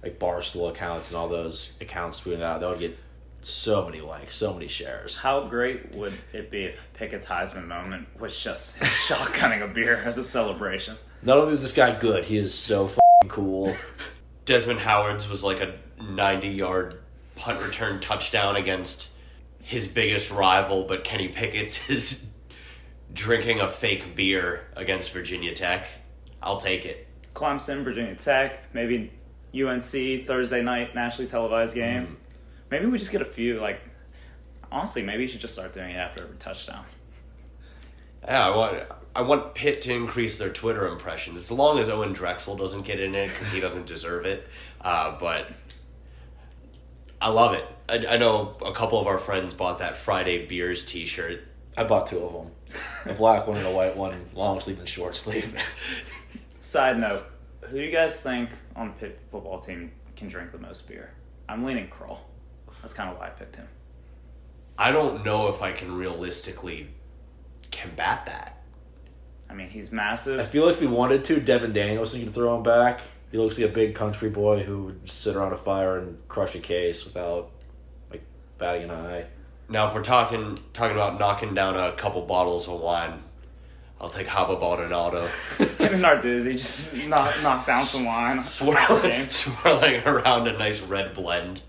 [0.07, 2.59] like Barstool accounts and all those accounts tweeting that.
[2.61, 2.97] That would get
[3.41, 5.19] so many likes, so many shares.
[5.19, 9.97] How great would it be if Pickett's Heisman moment was just him shotgunning a beer
[9.97, 10.95] as a celebration?
[11.21, 13.75] Not only is this guy good, he is so fucking cool.
[14.45, 16.99] Desmond Howard's was like a 90 yard
[17.35, 19.09] punt return touchdown against
[19.59, 22.29] his biggest rival, but Kenny Pickett's is
[23.13, 25.87] drinking a fake beer against Virginia Tech.
[26.41, 27.07] I'll take it.
[27.33, 29.11] Clemson, Virginia Tech, maybe
[29.53, 32.17] UNC Thursday night nationally televised game.
[32.69, 33.59] Maybe we just get a few.
[33.59, 33.81] Like,
[34.71, 36.83] honestly, maybe you should just start doing it after every touchdown.
[38.23, 38.83] Yeah, I want
[39.15, 42.99] I want Pitt to increase their Twitter impressions as long as Owen Drexel doesn't get
[42.99, 44.47] in it because he doesn't deserve it.
[44.81, 45.49] Uh, but
[47.21, 47.65] I love it.
[47.89, 51.41] I, I know a couple of our friends bought that Friday beers T-shirt.
[51.77, 52.51] I bought two of them,
[53.05, 55.55] a black one and a white one, long sleeve and short sleeve.
[56.61, 57.25] Side note:
[57.69, 61.11] Who do you guys think on the Pitt football team can drink the most beer?
[61.49, 62.19] I'm leaning Krull.
[62.81, 63.67] That's kind of why I picked him.
[64.77, 66.87] I don't know if I can realistically
[67.71, 68.63] combat that.
[69.49, 70.39] I mean, he's massive.
[70.39, 73.01] I feel like if we wanted to, Devin Danielson could throw him back.
[73.31, 76.55] He looks like a big country boy who would sit around a fire and crush
[76.55, 77.51] a case without
[78.09, 78.23] like
[78.57, 79.25] batting an eye.
[79.67, 83.19] Now, if we're talking talking about knocking down a couple bottles of wine,
[83.99, 85.27] I'll take Haba Baldonado.
[85.57, 88.43] Him and Narduzzi just knock, knock down some wine.
[88.43, 91.61] swirling, swirling around a nice red blend.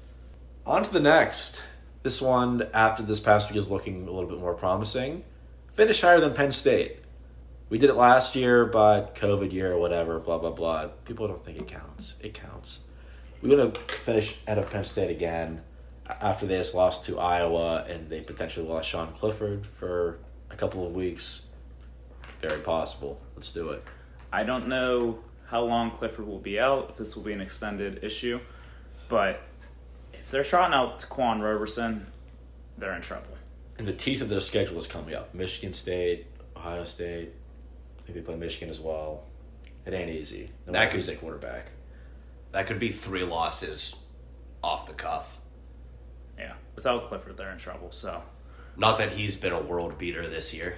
[0.66, 1.62] On to the next.
[2.02, 5.24] This one, after this past week, is looking a little bit more promising.
[5.72, 6.98] Finish higher than Penn State.
[7.70, 10.88] We did it last year, but COVID year whatever, blah, blah, blah.
[11.04, 12.16] People don't think it counts.
[12.20, 12.80] It counts.
[13.40, 15.62] We're going to finish ahead of Penn State again
[16.20, 20.18] after they just lost to Iowa and they potentially lost Sean Clifford for
[20.50, 21.47] a couple of weeks.
[22.40, 23.20] Very possible.
[23.36, 23.82] Let's do it.
[24.32, 28.04] I don't know how long Clifford will be out, if this will be an extended
[28.04, 28.38] issue,
[29.08, 29.40] but
[30.12, 32.06] if they're trotting out Quan Roberson,
[32.76, 33.36] they're in trouble.
[33.78, 35.34] And the teeth of their schedule is coming up.
[35.34, 37.30] Michigan State, Ohio State.
[37.98, 39.24] I think they play Michigan as well.
[39.86, 40.50] It ain't easy.
[40.66, 41.66] No That matter could- who's their quarterback.
[42.52, 44.04] That could be three losses
[44.62, 45.38] off the cuff.
[46.38, 47.90] Yeah, without Clifford, they're in trouble.
[47.92, 48.22] So
[48.76, 50.76] Not that he's been a world beater this year.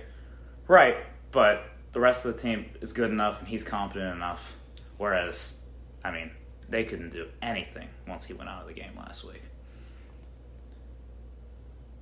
[0.68, 0.96] right,
[1.32, 4.56] but the rest of the team is good enough, and he's competent enough.
[4.96, 5.60] Whereas,
[6.04, 6.30] I mean,
[6.68, 9.42] they couldn't do anything once he went out of the game last week.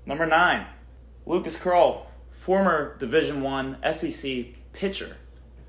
[0.04, 0.66] Number nine,
[1.26, 5.16] Lucas Krull, former Division One SEC pitcher,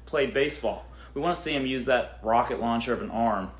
[0.05, 0.85] played baseball.
[1.13, 3.51] We want to see him use that rocket launcher of an arm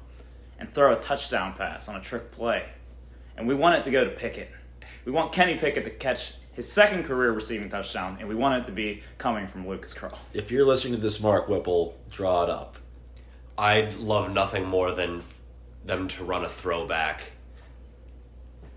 [0.60, 2.66] and throw a touchdown pass on a trick play.
[3.36, 4.50] And we want it to go to Pickett.
[5.06, 8.66] We want Kenny Pickett to catch his second career receiving touchdown, and we want it
[8.66, 10.18] to be coming from Lucas Krull.
[10.34, 12.76] If you're listening to this, Mark Whipple, draw it up.
[13.58, 15.40] I'd love nothing more than f-
[15.86, 17.32] them to run a throwback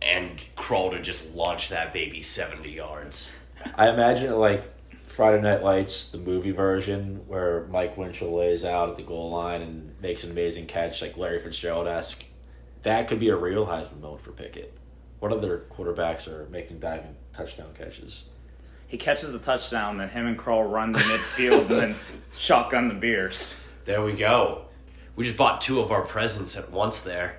[0.00, 3.32] and Krull to just launch that baby 70 yards.
[3.74, 4.62] I imagine it like
[5.08, 9.60] Friday Night Lights, the movie version, where Mike Winchell lays out at the goal line
[9.60, 12.24] and makes an amazing catch, like Larry Fitzgerald esque.
[12.84, 14.72] That could be a real Heisman moment for Pickett.
[15.18, 18.30] What other quarterbacks are making diving touchdown catches?
[18.88, 21.94] He catches the touchdown, then him and Krull run to midfield and then
[22.36, 23.66] shotgun the beers.
[23.84, 24.66] There we go.
[25.16, 27.36] We just bought two of our presents at once there.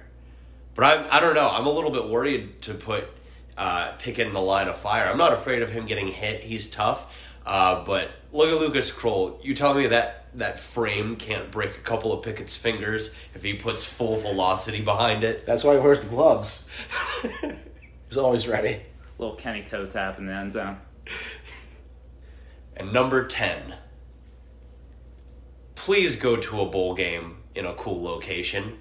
[0.76, 1.50] But I, I don't know.
[1.50, 3.06] I'm a little bit worried to put
[3.58, 5.06] uh, Pickett in the line of fire.
[5.06, 6.44] I'm not afraid of him getting hit.
[6.44, 7.14] He's tough.
[7.46, 9.38] Uh, but look at Lucas Krull.
[9.44, 13.54] You tell me that that frame can't break a couple of Pickett's fingers if he
[13.54, 15.46] puts full velocity behind it.
[15.46, 16.70] That's why he wears the gloves.
[18.08, 18.82] He's always ready.
[19.18, 20.78] Little Kenny toe tap in the end zone.
[22.76, 23.76] And number 10.
[25.76, 28.80] Please go to a bowl game in a cool location.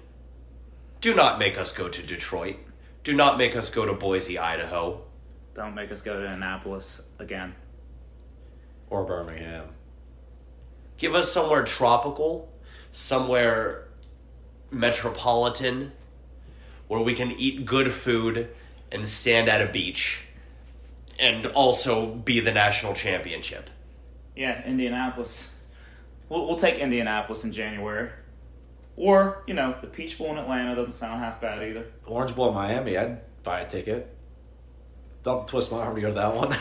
[1.01, 2.55] Do not make us go to Detroit.
[3.03, 5.01] Do not make us go to Boise, Idaho.
[5.53, 7.53] Don't make us go to Annapolis again.
[8.89, 9.67] Or Birmingham.
[10.97, 12.51] Give us somewhere tropical,
[12.91, 13.89] somewhere
[14.71, 15.91] metropolitan,
[16.87, 18.49] where we can eat good food
[18.93, 20.21] and stand at a beach
[21.19, 23.69] and also be the national championship.
[24.35, 25.61] Yeah, Indianapolis.
[26.29, 28.09] We'll, we'll take Indianapolis in January.
[28.95, 31.85] Or, you know, the Peach Bowl in Atlanta doesn't sound half bad either.
[32.05, 34.15] Orange Bowl in Miami, I'd buy a ticket.
[35.23, 36.55] Don't twist my arm to go to that one.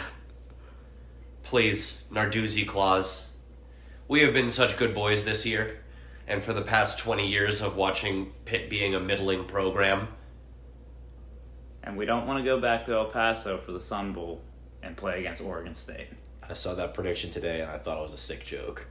[1.42, 3.28] Please, Narduzzi Claus.
[4.08, 5.82] We have been such good boys this year,
[6.26, 10.08] and for the past 20 years of watching Pitt being a middling program,
[11.84, 14.40] And we don't want to go back to El Paso for the Sun Bowl
[14.82, 16.08] and play against Oregon State.
[16.48, 18.86] I saw that prediction today and I thought it was a sick joke.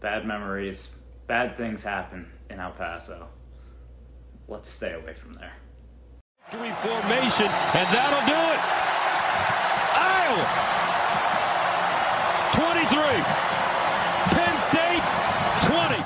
[0.00, 3.28] Bad memories, bad things happen in El Paso.
[4.46, 5.52] Let's stay away from there.
[6.50, 8.60] Victory formation, and that'll do it.
[10.00, 10.44] Iowa
[12.52, 12.88] 23,
[14.32, 15.04] Penn State
[15.66, 16.04] 20.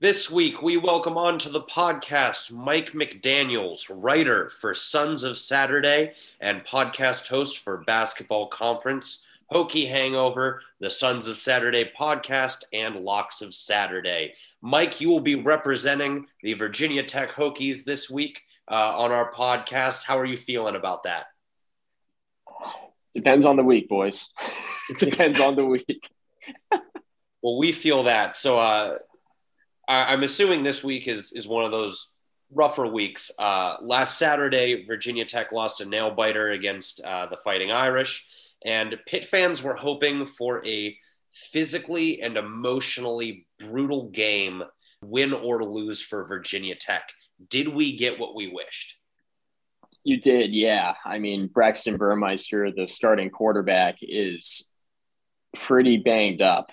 [0.00, 6.12] This week, we welcome on to the podcast Mike McDaniels, writer for Sons of Saturday
[6.40, 13.42] and podcast host for Basketball Conference, Hokie Hangover, the Sons of Saturday podcast, and Locks
[13.42, 14.32] of Saturday.
[14.62, 20.04] Mike, you will be representing the Virginia Tech Hokies this week uh, on our podcast.
[20.04, 21.26] How are you feeling about that?
[23.12, 24.32] Depends on the week, boys.
[24.88, 26.08] It depends on the week.
[27.42, 28.34] Well, we feel that.
[28.34, 28.96] So uh,
[29.90, 32.16] I- I'm assuming this week is is one of those
[32.52, 33.30] rougher weeks.
[33.38, 38.26] Uh, last Saturday, Virginia Tech lost a nail biter against uh, the Fighting Irish,
[38.64, 40.96] and Pitt fans were hoping for a
[41.34, 44.62] physically and emotionally brutal game,
[45.02, 47.08] win or lose for Virginia Tech.
[47.48, 48.98] Did we get what we wished?
[50.04, 50.94] You did, yeah.
[51.04, 54.70] I mean, Braxton Burmeister, the starting quarterback, is
[55.54, 56.70] pretty banged up.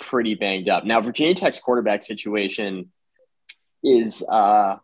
[0.00, 0.84] Pretty banged up.
[0.84, 2.90] Now, Virginia Tech's quarterback situation
[3.84, 4.76] is, uh,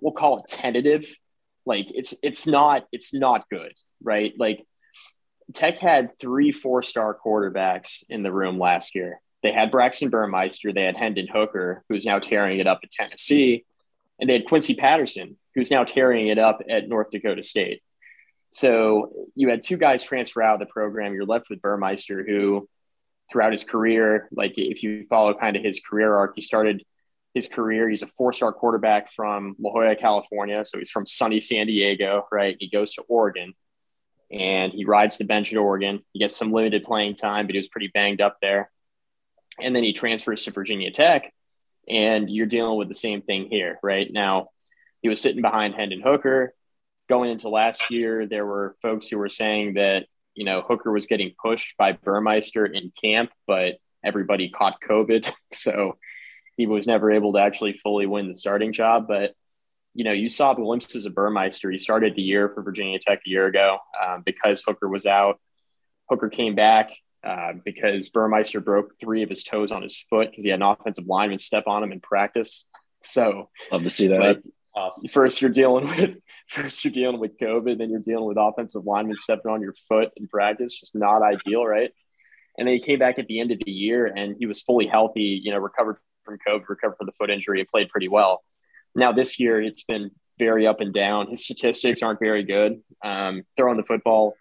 [0.00, 1.06] we'll call it tentative.
[1.66, 4.32] Like it's it's not it's not good, right?
[4.38, 4.66] Like
[5.52, 9.20] Tech had three four star quarterbacks in the room last year.
[9.42, 13.64] They had Braxton Burmeister, they had Hendon Hooker, who's now tearing it up at Tennessee,
[14.18, 17.82] and they had Quincy Patterson, who's now tearing it up at North Dakota State.
[18.50, 21.14] So you had two guys transfer out of the program.
[21.14, 22.68] You're left with Burmeister, who
[23.30, 26.84] throughout his career, like if you follow kind of his career arc, he started
[27.34, 27.88] his career.
[27.88, 30.64] He's a four star quarterback from La Jolla, California.
[30.64, 32.56] So he's from sunny San Diego, right?
[32.58, 33.54] He goes to Oregon
[34.30, 36.00] and he rides the bench at Oregon.
[36.12, 38.70] He gets some limited playing time, but he was pretty banged up there.
[39.60, 41.32] And then he transfers to Virginia Tech,
[41.88, 44.10] and you're dealing with the same thing here, right?
[44.10, 44.48] Now,
[45.02, 46.54] he was sitting behind Hendon Hooker.
[47.08, 50.06] Going into last year, there were folks who were saying that,
[50.40, 55.30] you know, Hooker was getting pushed by Burmeister in camp, but everybody caught COVID.
[55.52, 55.98] So
[56.56, 59.06] he was never able to actually fully win the starting job.
[59.06, 59.34] But
[59.92, 61.70] you know, you saw glimpses of Burmeister.
[61.70, 65.38] He started the year for Virginia Tech a year ago um, because Hooker was out.
[66.08, 66.90] Hooker came back
[67.22, 70.66] uh, because Burmeister broke three of his toes on his foot because he had an
[70.66, 72.66] offensive lineman step on him in practice.
[73.02, 74.20] So love to see that.
[74.20, 74.42] Like,
[75.10, 79.16] first, you're dealing with first you're dealing with COVID, then you're dealing with offensive linemen
[79.16, 80.78] stepping on your foot in practice.
[80.78, 81.90] Just not ideal, right?
[82.58, 84.86] And then he came back at the end of the year and he was fully
[84.86, 85.40] healthy.
[85.42, 88.42] You know, recovered from COVID, recovered from the foot injury, and played pretty well.
[88.94, 91.28] Now this year, it's been very up and down.
[91.28, 92.80] His statistics aren't very good.
[93.04, 94.34] Um, throwing the football,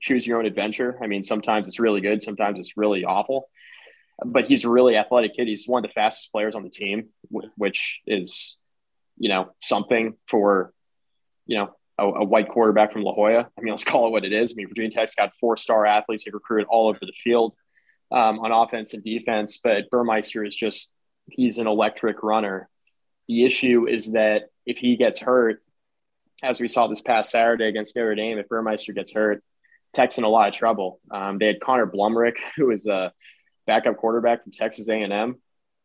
[0.00, 0.98] choose your own adventure.
[1.02, 3.48] I mean, sometimes it's really good, sometimes it's really awful.
[4.24, 5.46] But he's a really athletic kid.
[5.46, 8.56] He's one of the fastest players on the team, which is,
[9.18, 10.72] you know, something for,
[11.46, 13.48] you know, a, a, white quarterback from La Jolla.
[13.58, 14.52] I mean, let's call it what it is.
[14.52, 16.24] I mean, Virginia Tech's got four star athletes.
[16.24, 17.54] They recruited all over the field
[18.10, 19.58] um, on offense and defense.
[19.62, 20.92] But Burmeister is just,
[21.30, 22.68] he's an electric runner.
[23.26, 25.62] The issue is that if he gets hurt,
[26.42, 29.42] as we saw this past Saturday against Notre Dame, if Burmeister gets hurt,
[29.92, 31.00] Tech's in a lot of trouble.
[31.10, 33.12] Um, they had Connor Blumrick, who was a
[33.66, 35.36] backup quarterback from Texas A&M,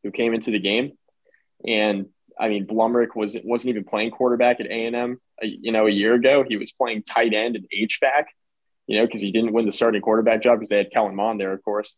[0.03, 0.93] who came into the game,
[1.65, 2.07] and
[2.39, 5.19] I mean Blumrick was wasn't even playing quarterback at A&M.
[5.41, 8.27] Uh, you know, a year ago he was playing tight end and H back.
[8.87, 11.39] You know, because he didn't win the starting quarterback job because they had Kellen Mond
[11.39, 11.97] there, of course.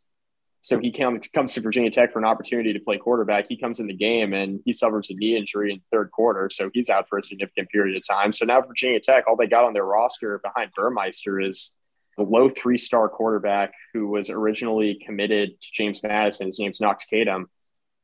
[0.65, 3.45] So he comes comes to Virginia Tech for an opportunity to play quarterback.
[3.47, 6.71] He comes in the game and he suffers a knee injury in third quarter, so
[6.73, 8.31] he's out for a significant period of time.
[8.31, 11.75] So now Virginia Tech, all they got on their roster behind Burmeister is
[12.17, 16.47] the low three star quarterback who was originally committed to James Madison.
[16.47, 17.45] His name's Knox Kadum,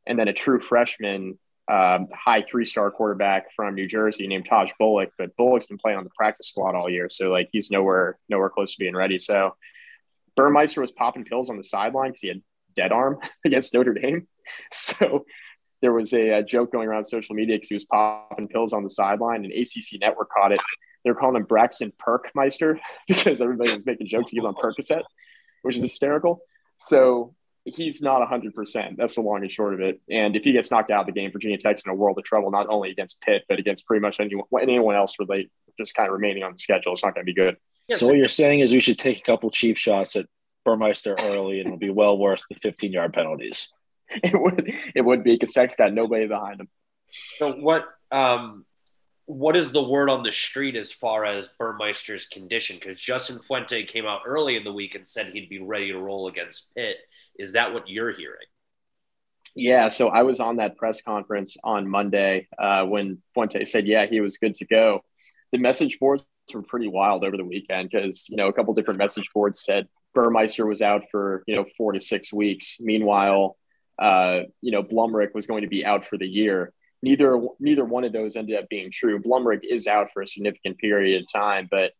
[0.05, 1.39] and then a true freshman,
[1.71, 5.11] um, high three star quarterback from New Jersey named Taj Bullock.
[5.17, 8.49] But Bullock's been playing on the practice squad all year, so like he's nowhere nowhere
[8.49, 9.17] close to being ready.
[9.17, 9.55] So.
[10.37, 12.41] Burmeister was popping pills on the sideline because he had
[12.73, 14.27] dead arm against Notre Dame.
[14.71, 15.25] So
[15.81, 18.83] there was a, a joke going around social media because he was popping pills on
[18.83, 20.59] the sideline, and ACC Network caught it.
[21.03, 25.03] They were calling him Braxton Perkmeister because everybody was making jokes he was on Percocet,
[25.63, 26.41] which is hysterical.
[26.77, 28.97] So he's not 100%.
[28.97, 30.01] That's the long and short of it.
[30.09, 32.23] And if he gets knocked out of the game, Virginia Tech's in a world of
[32.23, 36.07] trouble, not only against Pitt, but against pretty much anyone, anyone else relate, just kind
[36.07, 36.93] of remaining on the schedule.
[36.93, 37.57] It's not going to be good.
[37.93, 40.25] So what you're saying is we should take a couple cheap shots at
[40.63, 43.71] Burmeister early, and it'll be well worth the 15 yard penalties.
[44.23, 46.67] It would it would be because Tech's got nobody behind him.
[47.37, 48.65] So what um
[49.25, 52.75] what is the word on the street as far as Burmeister's condition?
[52.77, 55.97] Because Justin Fuente came out early in the week and said he'd be ready to
[55.97, 56.97] roll against Pitt.
[57.37, 58.47] Is that what you're hearing?
[59.55, 64.05] Yeah, so I was on that press conference on Monday uh, when Fuente said, yeah,
[64.05, 65.03] he was good to go.
[65.51, 68.97] The message boards were pretty wild over the weekend because, you know, a couple different
[68.97, 72.77] message boards said Burmeister was out for you know four to six weeks.
[72.79, 73.57] Meanwhile,
[73.99, 76.73] uh, you know Blumrick was going to be out for the year.
[77.01, 79.21] Neither neither one of those ended up being true.
[79.21, 81.91] Blumrick is out for a significant period of time, but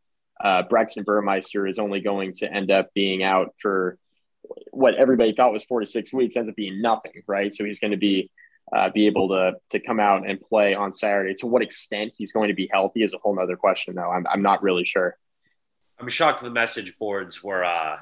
[0.44, 3.98] uh, Braxton Burmeister is only going to end up being out for
[4.72, 6.36] what everybody thought was four to six weeks.
[6.36, 7.54] Ends up being nothing, right?
[7.54, 8.32] So he's going to be
[8.74, 11.34] uh, be able to to come out and play on Saturday.
[11.36, 14.10] To what extent he's going to be healthy is a whole other question, though.
[14.10, 15.18] I'm I'm not really sure.
[16.00, 17.98] I'm shocked the message boards were uh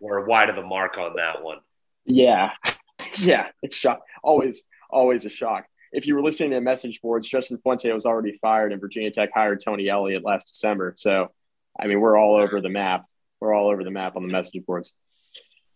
[0.00, 1.58] were wide of the mark on that one.
[2.04, 2.52] Yeah,
[3.18, 4.00] yeah, it's shock.
[4.22, 5.66] Always, always a shock.
[5.92, 9.30] If you were listening to message boards, Justin Fuente was already fired, and Virginia Tech
[9.34, 10.94] hired Tony Elliott last December.
[10.96, 11.30] So,
[11.78, 13.06] I mean, we're all over the map.
[13.40, 14.92] We're all over the map on the message boards.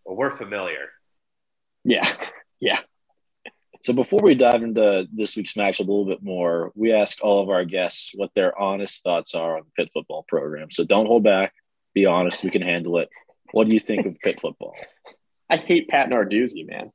[0.05, 0.91] Well, we're familiar.
[1.85, 2.09] Yeah,
[2.61, 2.81] yeah.
[3.83, 7.43] So before we dive into this week's matchup a little bit more, we ask all
[7.43, 10.71] of our guests what their honest thoughts are on the Pitt football program.
[10.71, 11.53] So don't hold back.
[11.93, 12.45] Be honest.
[12.45, 13.09] We can handle it.
[13.51, 14.77] What do you think of Pitt football?
[15.51, 16.93] I hate Pat Narduzzi, man.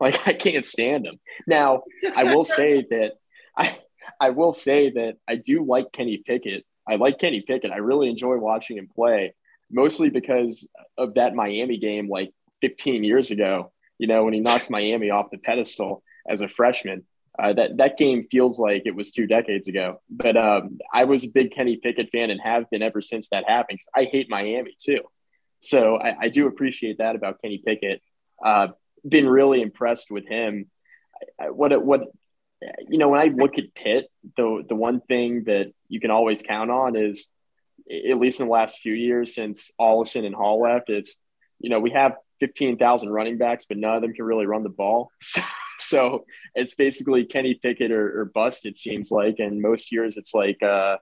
[0.00, 1.18] Like I can't stand him.
[1.46, 1.82] Now,
[2.14, 3.14] I will say that
[3.56, 3.78] I
[4.20, 6.64] I will say that I do like Kenny Pickett.
[6.88, 7.72] I like Kenny Pickett.
[7.72, 9.34] I really enjoy watching him play,
[9.70, 13.72] mostly because of that Miami game like 15 years ago.
[13.98, 17.04] You know, when he knocks Miami off the pedestal as a freshman.
[17.38, 20.00] Uh, that that game feels like it was two decades ago.
[20.10, 23.48] But um, I was a big Kenny Pickett fan and have been ever since that
[23.48, 23.78] happened.
[23.94, 25.02] I hate Miami too,
[25.60, 28.02] so I, I do appreciate that about Kenny Pickett.
[28.44, 28.68] Uh,
[29.08, 30.68] been really impressed with him.
[31.38, 32.08] What what
[32.88, 36.42] you know when I look at Pitt, the the one thing that you can always
[36.42, 37.28] count on is,
[37.88, 41.16] at least in the last few years since Ollison and Hall left, it's
[41.60, 44.62] you know we have fifteen thousand running backs, but none of them can really run
[44.62, 45.10] the ball.
[45.20, 45.42] So
[45.78, 46.24] so
[46.54, 49.38] it's basically Kenny Pickett or, or bust, it seems like.
[49.38, 50.98] And most years it's like a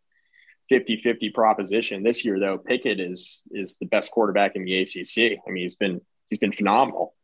[0.69, 2.03] 50 50 proposition.
[2.03, 5.39] This year, though, Pickett is is the best quarterback in the ACC.
[5.47, 7.15] I mean, he's been he's been phenomenal.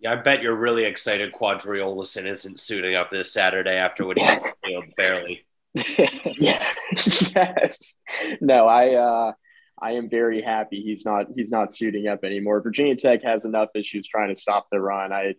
[0.00, 4.18] Yeah, I bet you're really excited Qadree Ollison isn't suiting up this Saturday after what
[4.18, 4.24] he
[4.64, 5.44] failed barely.
[5.74, 6.64] yeah.
[7.34, 7.98] yes.
[8.40, 9.32] No, I uh
[9.80, 12.60] I am very happy he's not he's not suiting up anymore.
[12.60, 15.12] Virginia Tech has enough issues trying to stop the run.
[15.12, 15.34] I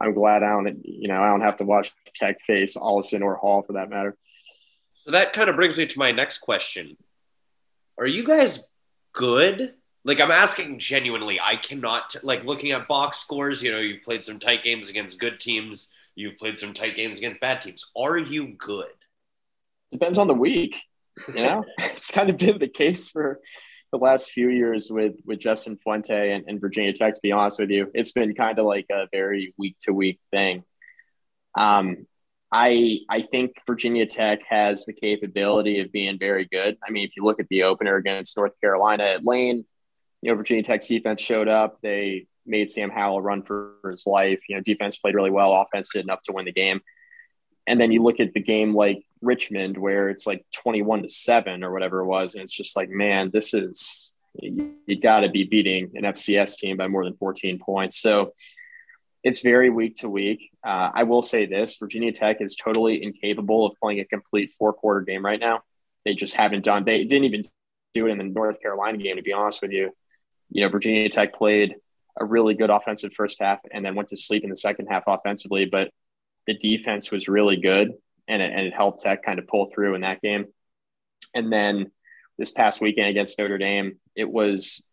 [0.00, 3.36] I'm glad I don't, you know, I don't have to watch Tech face Ollison or
[3.36, 4.16] Hall for that matter.
[5.04, 6.96] So that kind of brings me to my next question.
[7.98, 8.64] Are you guys
[9.12, 9.74] good?
[10.04, 11.38] Like I'm asking genuinely.
[11.40, 13.62] I cannot like looking at box scores.
[13.62, 15.92] You know, you've played some tight games against good teams.
[16.14, 17.90] You've played some tight games against bad teams.
[17.96, 18.92] Are you good?
[19.90, 20.80] Depends on the week.
[21.28, 23.40] You know, it's kind of been the case for
[23.92, 27.14] the last few years with with Justin Fuente and, and Virginia Tech.
[27.14, 30.20] To be honest with you, it's been kind of like a very week to week
[30.30, 30.64] thing.
[31.56, 32.06] Um,
[32.50, 36.76] I I think Virginia Tech has the capability of being very good.
[36.86, 39.64] I mean, if you look at the opener against North Carolina at Lane,
[40.22, 41.78] you know Virginia Tech's defense showed up.
[41.82, 44.40] They made Sam Howell run for his life.
[44.48, 45.52] You know, defense played really well.
[45.52, 46.80] Offense did enough to win the game.
[47.66, 51.62] And then you look at the game like Richmond, where it's like 21 to 7
[51.62, 52.34] or whatever it was.
[52.34, 56.56] And it's just like, man, this is, you, you got to be beating an FCS
[56.56, 57.98] team by more than 14 points.
[57.98, 58.34] So
[59.22, 60.50] it's very week to week.
[60.64, 64.72] Uh, I will say this Virginia Tech is totally incapable of playing a complete four
[64.72, 65.60] quarter game right now.
[66.04, 67.44] They just haven't done, they didn't even
[67.94, 69.92] do it in the North Carolina game, to be honest with you.
[70.50, 71.76] You know, Virginia Tech played
[72.18, 75.04] a really good offensive first half and then went to sleep in the second half
[75.06, 75.66] offensively.
[75.66, 75.90] But
[76.46, 77.92] the defense was really good
[78.28, 80.46] and it, and it helped Tech kind of pull through in that game.
[81.34, 81.90] And then
[82.38, 84.84] this past weekend against Notre Dame, it was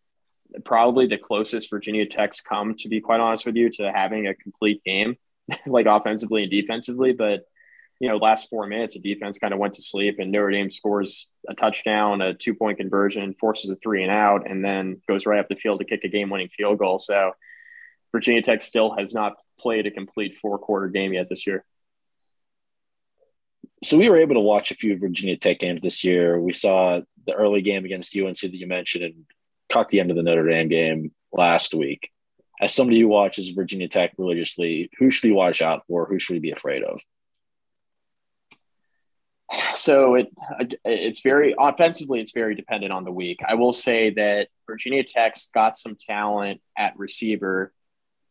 [0.66, 4.36] probably the closest Virginia Tech's come, to be quite honest with you, to having a
[4.36, 5.16] complete game,
[5.66, 7.14] like offensively and defensively.
[7.14, 7.42] But,
[8.00, 10.70] you know, last four minutes, the defense kind of went to sleep and Notre Dame
[10.70, 15.26] scores a touchdown, a two point conversion, forces a three and out, and then goes
[15.26, 16.98] right up the field to kick a game winning field goal.
[16.98, 17.34] So
[18.12, 21.66] Virginia Tech still has not played a complete four quarter game yet this year.
[23.84, 26.40] So we were able to watch a few Virginia Tech games this year.
[26.40, 29.26] We saw the early game against UNC that you mentioned and
[29.72, 32.10] caught the end of the Notre Dame game last week.
[32.62, 36.06] As somebody who watches Virginia Tech religiously, who should we watch out for?
[36.06, 37.00] Who should we be afraid of?
[39.74, 40.28] So it
[40.84, 43.40] it's very offensively, it's very dependent on the week.
[43.48, 47.74] I will say that Virginia Tech's got some talent at receiver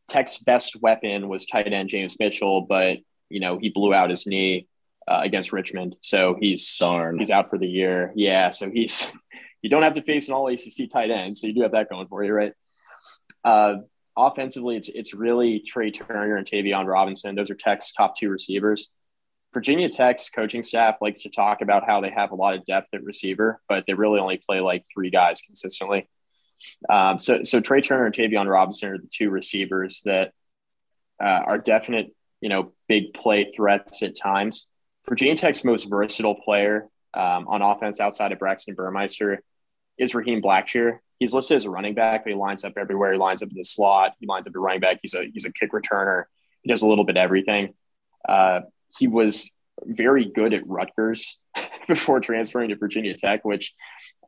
[0.09, 2.99] Tech's best weapon was tight end James Mitchell, but
[3.29, 4.67] you know he blew out his knee
[5.07, 7.19] uh, against Richmond, so he's Darn.
[7.19, 8.13] he's out for the year.
[8.15, 9.13] Yeah, so he's
[9.63, 11.91] you don't have to face an all ACC tight end, so you do have that
[11.91, 12.53] going for you, right?
[13.45, 13.77] Uh,
[14.17, 17.35] offensively, it's it's really Trey Turner and Tayvion Robinson.
[17.35, 18.91] Those are Tech's top two receivers.
[19.55, 22.89] Virginia Tech's coaching staff likes to talk about how they have a lot of depth
[22.93, 26.09] at receiver, but they really only play like three guys consistently.
[26.89, 30.33] Um, so, so Trey Turner and Tayvion Robinson are the two receivers that
[31.21, 34.71] uh, are definite, you know, big play threats at times.
[35.09, 39.43] Virginia Tech's most versatile player um, on offense outside of Braxton Burmeister
[39.97, 40.99] is Raheem Blackshear.
[41.19, 43.13] He's listed as a running back, but he lines up everywhere.
[43.13, 44.15] He lines up in the slot.
[44.21, 44.99] He lines up at running back.
[45.03, 46.25] He's a he's a kick returner.
[46.63, 47.75] He does a little bit of everything.
[48.29, 48.61] Uh,
[48.97, 49.51] he was
[49.85, 51.39] very good at Rutgers
[51.89, 53.75] before transferring to Virginia Tech, which,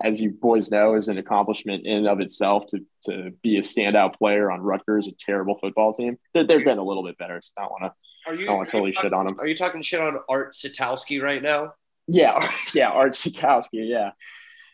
[0.03, 3.61] as you boys know, is an accomplishment in and of itself to, to be a
[3.61, 6.19] standout player on Rutgers, a terrible football team.
[6.35, 7.93] They're, they've been a little bit better, so I don't want to.
[8.27, 9.41] I don't want to totally talking, shit on them.
[9.41, 11.73] Are you talking shit on Art Sitkowski right now?
[12.07, 14.11] Yeah, yeah, Art Sitkowski, yeah,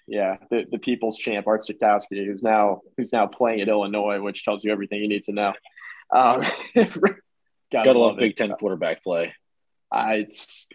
[0.06, 4.44] yeah, the, the people's champ, Art Sitkowski, who's now who's now playing at Illinois, which
[4.44, 5.52] tells you everything you need to know.
[6.14, 6.44] Um,
[7.72, 9.34] Gotta, love, love Big Ten quarterback play.
[9.90, 10.68] Uh, it's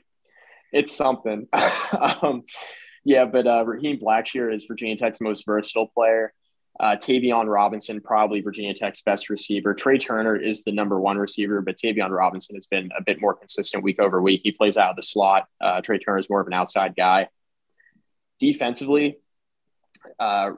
[0.71, 1.47] it's something.
[2.21, 2.43] um,
[3.03, 6.33] yeah, but uh, Raheem Blackshear is Virginia Tech's most versatile player.
[6.79, 9.73] Uh, Tayvion Robinson, probably Virginia Tech's best receiver.
[9.73, 13.35] Trey Turner is the number one receiver, but Tayvion Robinson has been a bit more
[13.35, 14.41] consistent week over week.
[14.43, 15.47] He plays out of the slot.
[15.59, 17.27] Uh, Trey Turner is more of an outside guy.
[18.39, 19.17] Defensively,
[20.19, 20.51] uh,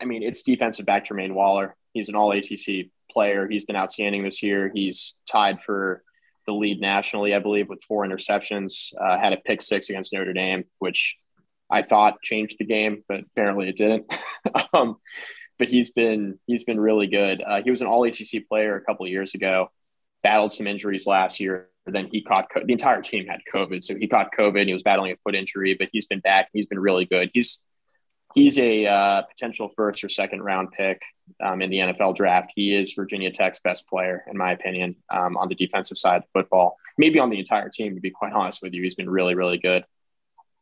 [0.00, 1.76] I mean, it's defensive back Jermaine Waller.
[1.92, 3.48] He's an all ACC player.
[3.48, 4.70] He's been outstanding this year.
[4.74, 6.02] He's tied for
[6.46, 8.92] the lead nationally, I believe, with four interceptions.
[9.00, 11.16] Uh, had a pick six against Notre Dame, which
[11.70, 14.12] I thought changed the game, but apparently it didn't.
[14.74, 14.96] um,
[15.58, 17.42] but he's been he's been really good.
[17.46, 19.70] Uh, he was an All ACC player a couple years ago.
[20.22, 21.68] Battled some injuries last year.
[21.86, 24.66] Then he caught the entire team had COVID, so he caught COVID.
[24.66, 26.48] He was battling a foot injury, but he's been back.
[26.52, 27.30] He's been really good.
[27.32, 27.64] He's
[28.34, 31.00] he's a uh, potential first or second round pick
[31.42, 32.52] um, in the NFL draft.
[32.54, 36.24] He is Virginia Tech's best player, in my opinion, um, on the defensive side of
[36.32, 36.76] football.
[36.98, 39.58] Maybe on the entire team, to be quite honest with you, he's been really, really
[39.58, 39.84] good.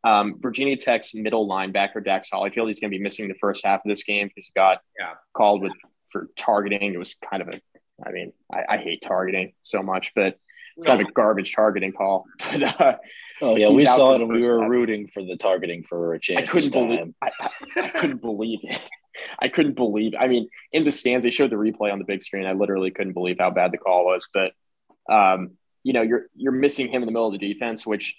[0.02, 3.84] Um, Virginia Tech's middle linebacker Dax Hollifield, he's going to be missing the first half
[3.84, 5.14] of this game because he got yeah.
[5.34, 5.72] called with
[6.10, 6.94] for targeting.
[6.94, 7.60] It was kind of a,
[8.04, 10.38] I mean, I, I hate targeting so much, but
[10.80, 12.26] it's kind of a garbage targeting call.
[12.52, 12.96] But, uh,
[13.42, 16.40] oh yeah, we saw it and we were rooting for the targeting for a change.
[16.40, 17.14] I couldn't believe.
[17.22, 17.30] I,
[17.76, 18.86] I, couldn't believe it.
[19.38, 20.14] I couldn't believe.
[20.18, 22.46] I mean, in the stands, they showed the replay on the big screen.
[22.46, 24.28] I literally couldn't believe how bad the call was.
[24.32, 24.52] But
[25.08, 25.52] um,
[25.82, 28.16] you know, you're you're missing him in the middle of the defense, which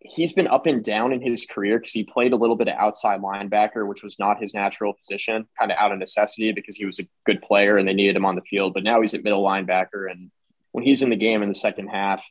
[0.00, 2.74] he's been up and down in his career because he played a little bit of
[2.74, 6.86] outside linebacker, which was not his natural position, kind of out of necessity because he
[6.86, 8.72] was a good player and they needed him on the field.
[8.74, 10.30] But now he's at middle linebacker, and
[10.72, 12.24] when he's in the game in the second half,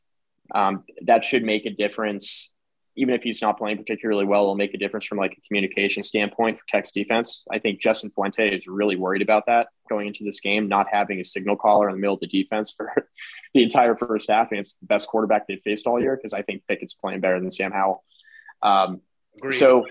[0.53, 2.53] um, that should make a difference
[2.99, 6.03] even if he's not playing particularly well, it'll make a difference from like a communication
[6.03, 7.45] standpoint for Tech's defense.
[7.49, 11.17] I think Justin Fuente is really worried about that going into this game, not having
[11.21, 12.91] a signal caller in the middle of the defense for
[13.53, 14.51] the entire first half.
[14.51, 17.39] And it's the best quarterback they've faced all year because I think Pickett's playing better
[17.39, 18.03] than Sam Howell.
[18.61, 18.99] Um,
[19.49, 19.85] so,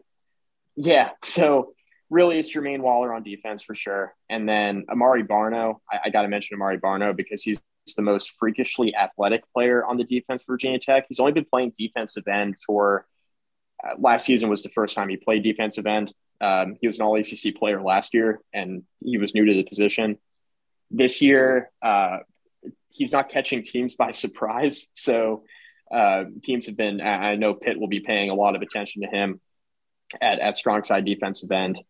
[0.77, 1.73] yeah, so
[2.11, 4.15] really it's Jermaine Waller on defense for sure.
[4.29, 7.59] And then Amari Barno, I, I got to mention Amari Barno because he's
[7.95, 11.07] the most freakishly athletic player on the defense for Virginia Tech.
[11.09, 13.07] He's only been playing defensive end for
[13.85, 16.13] uh, last season was the first time he played defensive end.
[16.41, 19.65] Um, he was an All ACC player last year, and he was new to the
[19.65, 20.19] position.
[20.91, 22.19] This year, uh,
[22.89, 24.89] he's not catching teams by surprise.
[24.95, 25.45] So
[25.91, 27.01] uh, teams have been.
[27.01, 29.41] I know Pitt will be paying a lot of attention to him
[30.21, 31.81] at at strong side defensive end.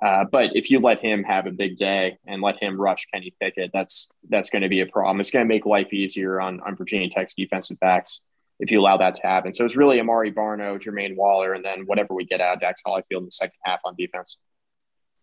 [0.00, 3.34] Uh, but if you let him have a big day and let him rush Kenny
[3.40, 5.20] Pickett, that's that's going to be a problem.
[5.20, 8.20] It's going to make life easier on, on Virginia Tech's defensive backs
[8.58, 9.52] if you allow that to happen.
[9.52, 12.80] So it's really Amari Barno, Jermaine Waller, and then whatever we get out of Dax
[12.86, 14.38] Hollifield in the second half on defense.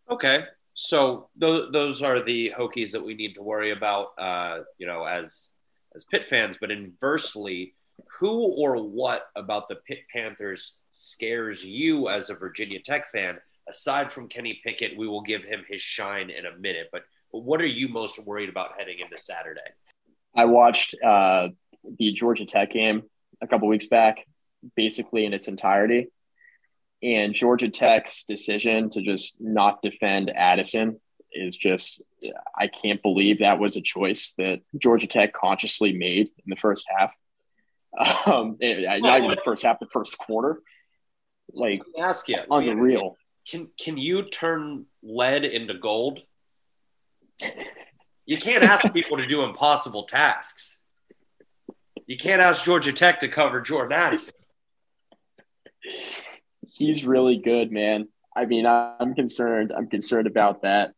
[0.10, 0.44] Okay.
[0.74, 5.04] So those, those are the Hokies that we need to worry about, uh, you know,
[5.04, 5.52] as
[5.96, 6.58] as Pitt fans.
[6.60, 7.76] But inversely,
[8.20, 13.40] who or what about the Pitt Panthers scares you as a Virginia Tech fan?
[13.70, 16.90] Aside from Kenny Pickett, we will give him his shine in a minute.
[16.92, 19.62] But, what are you most worried about heading into Saturday?
[20.36, 21.50] I watched uh,
[21.98, 23.04] the Georgia Tech game
[23.42, 24.26] a couple weeks back,
[24.76, 26.08] basically in its entirety.
[27.02, 31.00] And Georgia Tech's decision to just not defend Addison
[31.32, 32.02] is just,
[32.58, 36.86] I can't believe that was a choice that Georgia Tech consciously made in the first
[36.98, 37.14] half.
[38.28, 40.62] Um, not even the first half, the first quarter.
[41.52, 43.18] Like, ask you, unreal
[43.50, 46.20] can can you turn lead into gold?
[48.26, 50.82] You can't ask people to do impossible tasks.
[52.06, 54.34] You can't ask Georgia Tech to cover Jordan Addison.
[56.68, 58.08] He's really good, man.
[58.36, 59.74] I mean, I'm concerned.
[59.76, 60.94] I'm concerned about that.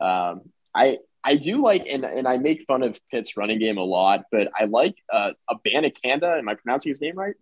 [0.00, 0.42] Um,
[0.74, 4.24] I I do like, and, and I make fun of Pitt's running game a lot,
[4.30, 6.38] but I like uh, Abanikanda.
[6.38, 7.34] Am I pronouncing his name right?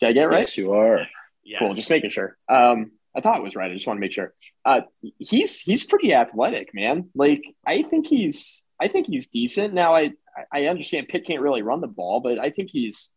[0.00, 0.40] Did I get it right?
[0.40, 1.06] Yes, you are.
[1.44, 1.58] Yes.
[1.60, 1.74] Cool.
[1.74, 2.36] Just making sure.
[2.48, 3.70] Um, I thought it was right.
[3.70, 4.32] I just want to make sure.
[4.64, 4.82] Uh,
[5.18, 7.10] he's he's pretty athletic, man.
[7.14, 9.74] Like I think he's I think he's decent.
[9.74, 10.12] Now I
[10.52, 13.12] I understand Pitt can't really run the ball, but I think he's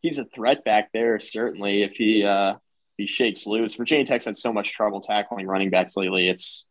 [0.00, 2.54] he's a threat back there certainly if he uh,
[2.96, 3.74] he shakes loose.
[3.74, 6.28] Virginia Tech's had so much trouble tackling running backs lately.
[6.28, 6.68] It's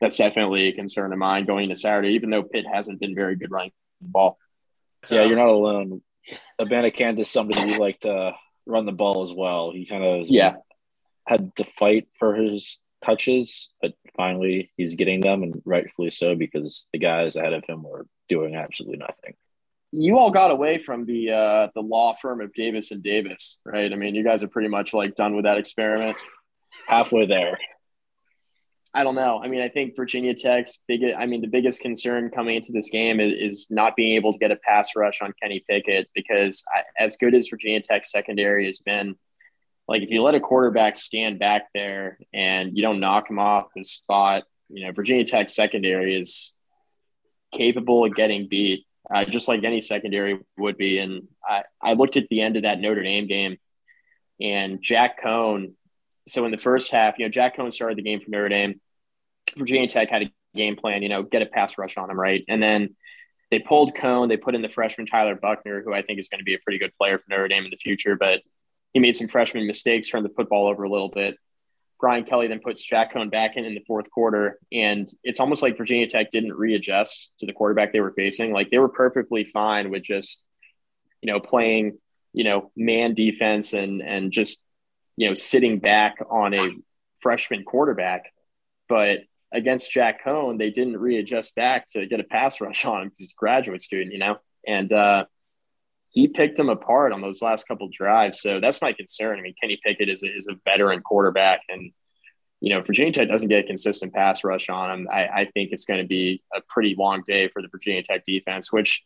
[0.00, 3.36] that's definitely a concern of mine going into Saturday, even though Pitt hasn't been very
[3.36, 4.38] good running the ball.
[5.10, 6.02] Yeah, you're not alone.
[6.60, 8.32] Abanikanda is somebody who like to
[8.64, 9.72] run the ball as well.
[9.72, 10.54] He kind of yeah
[11.26, 16.88] had to fight for his touches, but finally he's getting them, and rightfully so because
[16.92, 19.34] the guys ahead of him were doing absolutely nothing.
[19.92, 23.92] You all got away from the uh, the law firm of Davis and Davis, right?
[23.92, 26.16] I mean, you guys are pretty much like done with that experiment.
[26.86, 27.58] Halfway there.
[28.94, 29.42] I don't know.
[29.42, 31.02] I mean, I think Virginia Tech's big.
[31.16, 34.38] I mean, the biggest concern coming into this game is, is not being able to
[34.38, 38.66] get a pass rush on Kenny Pickett because I, as good as Virginia Tech's secondary
[38.66, 39.16] has been,
[39.88, 43.66] like if you let a quarterback stand back there and you don't knock him off
[43.74, 46.54] his spot, you know, Virginia Tech secondary is
[47.52, 50.98] capable of getting beat, uh, just like any secondary would be.
[50.98, 53.58] And I, I looked at the end of that Notre Dame game,
[54.40, 55.72] and Jack Coan.
[56.26, 58.80] So in the first half, you know, Jack Coan started the game for Notre Dame.
[59.56, 62.44] Virginia Tech had a game plan, you know, get a pass rush on him, right?
[62.48, 62.96] And then
[63.50, 64.28] they pulled Coan.
[64.28, 66.58] They put in the freshman Tyler Buchner, who I think is going to be a
[66.58, 68.40] pretty good player for Notre Dame in the future, but
[68.92, 71.36] he made some freshman mistakes, turned the football over a little bit.
[72.00, 75.62] Brian Kelly then puts Jack Coan back in in the fourth quarter, and it's almost
[75.62, 78.52] like Virginia Tech didn't readjust to the quarterback they were facing.
[78.52, 80.42] Like they were perfectly fine with just,
[81.20, 81.98] you know, playing,
[82.32, 84.60] you know, man defense and and just,
[85.16, 86.70] you know, sitting back on a
[87.20, 88.32] freshman quarterback.
[88.88, 89.20] But
[89.52, 93.18] against Jack Coan, they didn't readjust back to get a pass rush on him because
[93.18, 95.26] he's a graduate student, you know, and uh,
[96.12, 98.40] he picked him apart on those last couple drives.
[98.40, 99.38] So that's my concern.
[99.38, 101.90] I mean, Kenny Pickett is a, is a veteran quarterback, and
[102.60, 105.08] you know, Virginia Tech doesn't get a consistent pass rush on him.
[105.10, 108.24] I, I think it's going to be a pretty long day for the Virginia Tech
[108.24, 109.02] defense, which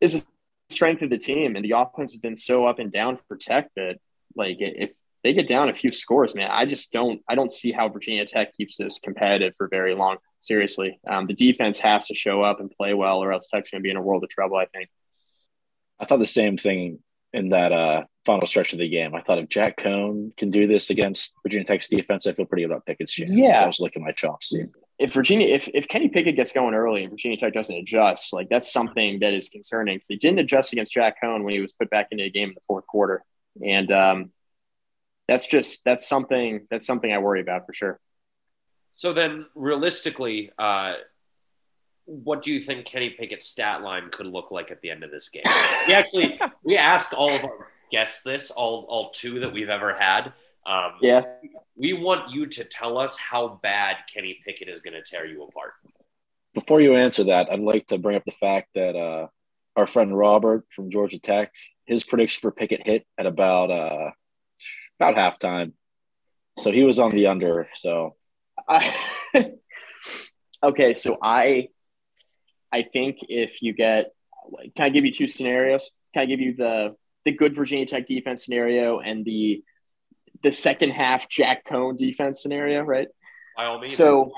[0.00, 1.56] is a strength of the team.
[1.56, 3.98] And the offense has been so up and down for Tech that,
[4.34, 4.92] like, if
[5.22, 8.24] they get down a few scores, man, I just don't, I don't see how Virginia
[8.24, 10.16] Tech keeps this competitive for very long.
[10.40, 13.82] Seriously, um, the defense has to show up and play well, or else Tech's going
[13.82, 14.56] to be in a world of trouble.
[14.56, 14.88] I think.
[15.98, 17.00] I thought the same thing
[17.32, 19.14] in that uh, final stretch of the game.
[19.14, 22.62] I thought if Jack Coan can do this against Virginia Tech's defense, I feel pretty
[22.62, 23.38] good about Pickett's chances.
[23.38, 23.62] Yeah.
[23.62, 24.54] I was looking at my chops.
[24.98, 28.48] If Virginia, if, if Kenny Pickett gets going early and Virginia Tech doesn't adjust, like
[28.48, 30.00] that's something that is concerning.
[30.08, 32.54] They didn't adjust against Jack Coan when he was put back into the game in
[32.54, 33.22] the fourth quarter,
[33.62, 34.32] and um,
[35.28, 38.00] that's just that's something that's something I worry about for sure.
[38.94, 40.94] So then, realistically, uh,
[42.06, 45.10] what do you think Kenny Pickett's stat line could look like at the end of
[45.10, 45.42] this game?
[45.86, 49.94] We actually we ask all of our guests this, all all two that we've ever
[49.94, 50.32] had.
[50.64, 51.22] Um, Yeah,
[51.76, 55.44] we want you to tell us how bad Kenny Pickett is going to tear you
[55.44, 55.72] apart.
[56.54, 59.26] Before you answer that, I'd like to bring up the fact that uh,
[59.76, 61.52] our friend Robert from Georgia Tech,
[61.84, 64.10] his prediction for Pickett hit at about uh,
[64.98, 65.72] about halftime.
[66.58, 67.68] So he was on the under.
[67.74, 68.14] So
[68.66, 68.92] I,
[70.62, 71.68] okay, so I
[72.76, 74.12] I think if you get
[74.76, 75.92] can I give you two scenarios?
[76.12, 79.64] Can I give you the the good Virginia Tech defense scenario and the
[80.42, 83.08] the second half Jack Coan defense scenario, right?
[83.56, 83.96] By all means.
[83.96, 84.30] So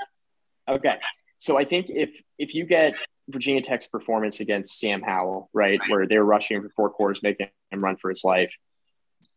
[0.69, 0.95] okay.
[1.37, 2.93] So I think if if you get
[3.27, 7.49] Virginia Tech's performance against Sam Howell, right, where they're rushing him for four quarters, making
[7.71, 8.55] him run for his life,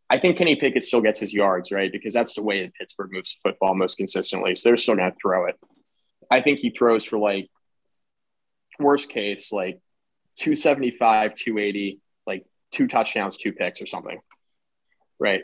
[0.09, 1.91] I think Kenny Pickett still gets his yards, right?
[1.91, 4.55] Because that's the way that Pittsburgh moves the football most consistently.
[4.55, 5.59] So they're still going to throw it.
[6.31, 7.51] I think he throws for like
[8.83, 9.80] worst case, like
[10.37, 14.20] 275, 280, like two touchdowns, two picks or something.
[15.18, 15.43] Right.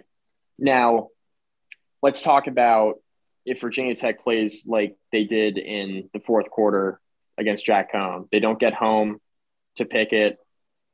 [0.59, 1.09] Now,
[2.03, 2.97] let's talk about
[3.47, 7.01] if Virginia Tech plays like they did in the fourth quarter
[7.36, 8.28] against Jack Coan.
[8.30, 9.20] They don't get home
[9.76, 10.39] to Pickett.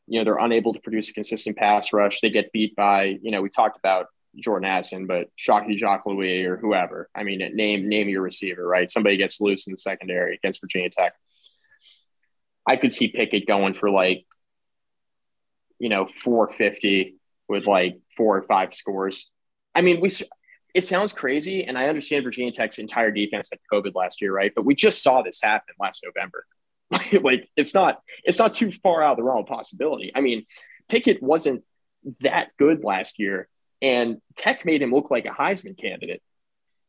[0.06, 2.20] you know, they're unable to produce a consistent pass rush.
[2.20, 6.56] They get beat by, you know, we talked about Jordan Addison, but Shocky Jacques-Louis or
[6.56, 7.08] whoever.
[7.14, 8.90] I mean, name name your receiver, right?
[8.90, 11.14] Somebody gets loose in the secondary against Virginia Tech.
[12.66, 14.26] I could see Pickett going for like,
[15.78, 17.16] you know, 450
[17.48, 19.30] with like four or five scores.
[19.74, 20.08] I mean, we
[20.74, 24.52] it sounds crazy, and I understand Virginia Tech's entire defense had COVID last year, right?
[24.54, 26.46] But we just saw this happen last November.
[27.22, 30.12] like it's not it's not too far out of the realm of possibility.
[30.14, 30.46] I mean,
[30.88, 31.64] Pickett wasn't
[32.20, 33.48] that good last year,
[33.80, 36.22] and Tech made him look like a Heisman candidate.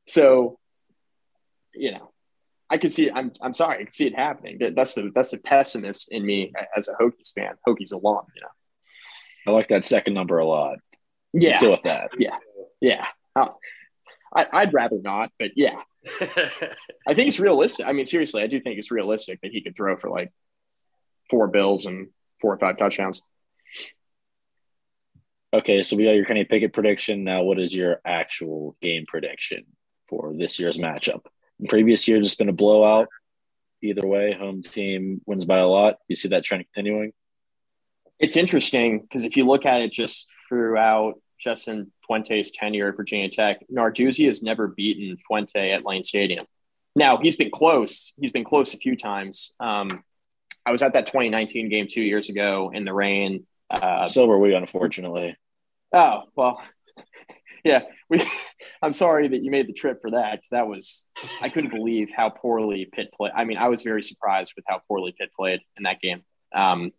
[0.08, 0.60] So,
[1.74, 2.12] you know,
[2.70, 3.12] I can see.
[3.12, 4.58] I'm I'm sorry, I can see it happening.
[4.60, 8.26] That's the that's the pessimist in me as a Hokies fan, Hokies alum.
[8.36, 10.80] You know, I like that second number a lot.
[11.34, 12.10] yeah, Let's go with that.
[12.18, 12.36] yeah,
[12.82, 13.06] yeah.
[13.36, 13.58] Oh,
[14.36, 15.78] I, I'd rather not, but yeah,
[17.08, 17.86] I think it's realistic.
[17.88, 20.32] I mean, seriously, I do think it's realistic that he could throw for like
[21.30, 22.08] four bills and
[22.42, 23.22] four or five touchdowns.
[25.54, 27.24] Okay, so we got your Kenny Pickett prediction.
[27.24, 29.66] Now, what is your actual game prediction
[30.10, 31.22] for this year's matchup?
[31.68, 33.08] Previous years, it's been a blowout.
[33.82, 35.96] Either way, home team wins by a lot.
[36.08, 37.14] You see that trend continuing?
[38.20, 43.30] It's interesting because if you look at it just throughout Justin Fuente's tenure at Virginia
[43.30, 46.46] Tech, Narduzzi has never beaten Fuente at Lane Stadium.
[46.96, 48.14] Now he's been close.
[48.20, 49.54] He's been close a few times.
[49.60, 50.04] Um,
[50.66, 53.46] I was at that 2019 game two years ago in the rain.
[53.70, 55.36] Uh, so were we, unfortunately.
[55.94, 56.60] oh well,
[57.70, 57.82] yeah.
[58.10, 58.22] We.
[58.82, 61.06] I'm sorry that you made the trip for that because that was
[61.42, 63.32] I couldn't believe how poorly Pitt played.
[63.36, 66.24] I mean, I was very surprised with how poorly Pitt played in that game.
[66.54, 66.92] Um,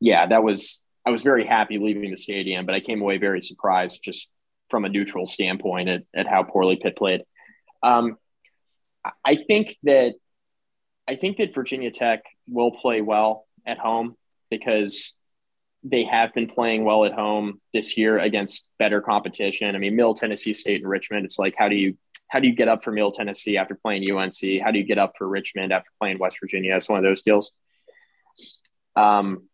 [0.00, 3.40] yeah, that was I was very happy leaving the stadium, but I came away very
[3.40, 4.30] surprised just
[4.68, 7.22] from a neutral standpoint at, at how poorly Pitt played.
[7.82, 8.16] Um,
[9.24, 10.14] I think that
[11.08, 14.16] I think that Virginia Tech will play well at home
[14.50, 15.14] because
[15.84, 19.74] they have been playing well at home this year against better competition.
[19.74, 21.24] I mean, Middle Tennessee State and Richmond.
[21.24, 21.96] It's like how do you
[22.28, 24.62] how do you get up for Middle Tennessee after playing UNC?
[24.62, 26.74] How do you get up for Richmond after playing West Virginia?
[26.74, 27.52] It's one of those deals.
[28.96, 29.48] Um,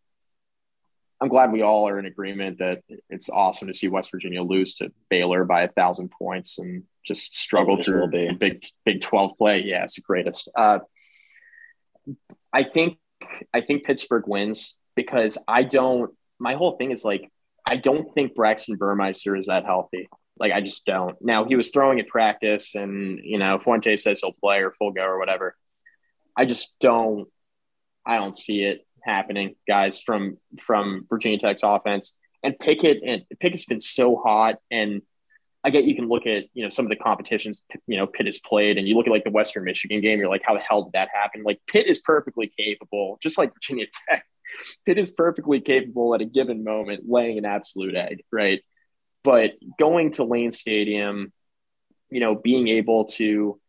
[1.19, 4.75] I'm glad we all are in agreement that it's awesome to see West Virginia lose
[4.75, 8.31] to Baylor by a thousand points and just struggle Always through be.
[8.31, 9.63] Big Big Twelve play.
[9.63, 10.49] Yeah, it's the greatest.
[10.55, 10.79] Uh,
[12.51, 12.97] I think
[13.53, 16.11] I think Pittsburgh wins because I don't.
[16.41, 17.31] My whole thing is like
[17.65, 20.09] I don't think Braxton Burmeister is that healthy.
[20.37, 21.15] Like I just don't.
[21.21, 24.91] Now he was throwing at practice, and you know Fuente says he'll play or full
[24.91, 25.55] go or whatever.
[26.35, 27.27] I just don't.
[28.05, 30.01] I don't see it happening, guys.
[30.01, 35.01] From from Virginia Tech's offense and Pickett and Pickett's been so hot, and
[35.63, 38.25] I get you can look at you know some of the competitions you know Pitt
[38.25, 40.19] has played, and you look at like the Western Michigan game.
[40.19, 41.43] You're like, how the hell did that happen?
[41.43, 44.25] Like Pitt is perfectly capable, just like Virginia Tech.
[44.85, 48.61] Pitt is perfectly capable at a given moment laying an absolute egg, right?
[49.23, 51.31] But going to Lane Stadium,
[52.09, 53.59] you know, being able to,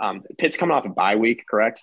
[0.00, 1.82] um, Pitt's coming off a bye week, correct?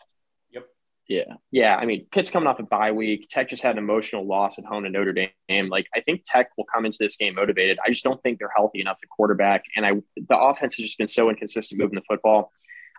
[1.08, 1.36] Yeah.
[1.52, 3.28] Yeah, I mean, Pitt's coming off a bye week.
[3.30, 5.70] Tech just had an emotional loss at home to Notre Dame.
[5.70, 7.80] Like, I think Tech will come into this game motivated.
[7.84, 10.98] I just don't think they're healthy enough to quarterback, and I the offense has just
[10.98, 12.52] been so inconsistent moving the football.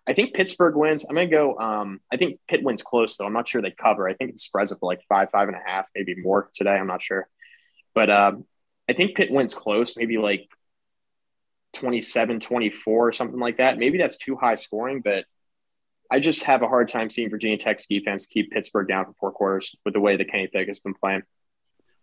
[0.07, 1.05] I think Pittsburgh wins.
[1.05, 1.59] I'm going to go.
[1.59, 3.27] Um, I think Pitt wins close though.
[3.27, 4.09] I'm not sure they cover.
[4.09, 6.77] I think it spreads up to like five, five and a half, maybe more today.
[6.77, 7.29] I'm not sure,
[7.95, 8.47] but um,
[8.89, 10.49] I think Pitt wins close, maybe like
[11.75, 13.77] 27, 24 or something like that.
[13.77, 15.27] Maybe that's too high scoring, but
[16.11, 19.33] I just have a hard time seeing Virginia Tech's defense keep Pittsburgh down for four
[19.33, 21.23] quarters with the way that Kenny Pickett has been playing.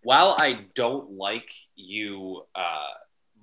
[0.04, 2.94] While I don't like you uh,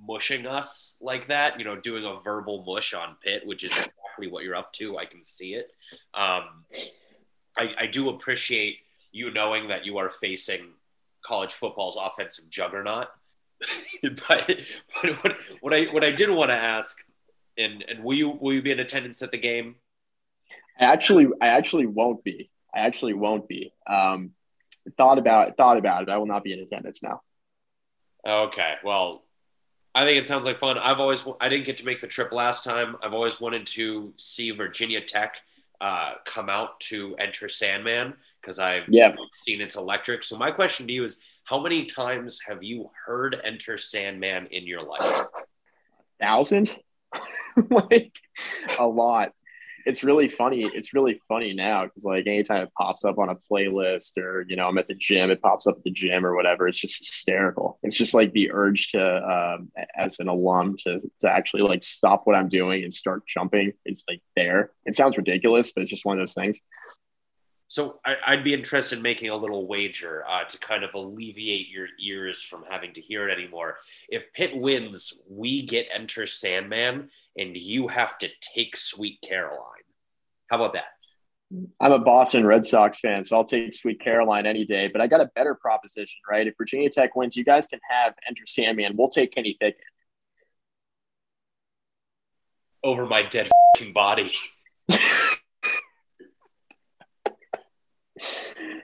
[0.06, 4.28] mushing us like that, you know, doing a verbal mush on Pitt, which is exactly
[4.28, 5.72] what you're up to, I can see it.
[6.14, 6.64] Um,
[7.58, 8.78] I, I do appreciate
[9.10, 10.72] you knowing that you are facing
[11.24, 13.08] college football's offensive juggernaut.
[14.02, 14.60] but
[15.02, 16.98] but what, what I what I did want to ask,
[17.56, 19.76] and and will you will you be in attendance at the game?
[20.78, 22.50] I actually, I actually won't be.
[22.74, 23.72] I actually won't be.
[23.86, 24.30] Um,
[24.96, 26.08] thought about thought about it.
[26.08, 27.20] I will not be in attendance now.
[28.26, 29.24] Okay, well,
[29.94, 30.78] I think it sounds like fun.
[30.78, 32.96] I've always I didn't get to make the trip last time.
[33.02, 35.36] I've always wanted to see Virginia Tech
[35.80, 39.14] uh, come out to enter Sandman because I've Yeah.
[39.32, 40.22] seen it's electric.
[40.22, 44.64] So my question to you is, how many times have you heard Enter Sandman in
[44.66, 45.02] your life?
[45.02, 45.26] A
[46.20, 46.78] Thousand,
[47.70, 48.16] like
[48.78, 49.32] a lot.
[49.86, 50.70] It's really funny.
[50.74, 54.56] It's really funny now because like anytime it pops up on a playlist or you
[54.56, 56.68] know I'm at the gym, it pops up at the gym or whatever.
[56.68, 57.78] It's just hysterical.
[57.82, 62.26] It's just like the urge to, um, as an alum, to to actually like stop
[62.26, 64.70] what I'm doing and start jumping is like there.
[64.84, 66.62] It sounds ridiculous, but it's just one of those things.
[67.72, 71.70] So I, I'd be interested in making a little wager uh, to kind of alleviate
[71.70, 73.78] your ears from having to hear it anymore.
[74.10, 77.08] If Pitt wins, we get Enter Sandman,
[77.38, 79.71] and you have to take Sweet Caroline.
[80.52, 80.84] How about that?
[81.80, 84.88] I'm a Boston Red Sox fan, so I'll take Sweet Caroline any day.
[84.88, 86.46] But I got a better proposition, right?
[86.46, 88.94] If Virginia Tech wins, you guys can have Enter Sandman.
[88.94, 89.80] We'll take Kenny Pickett.
[92.84, 93.48] Over my dead
[93.78, 94.30] fing body.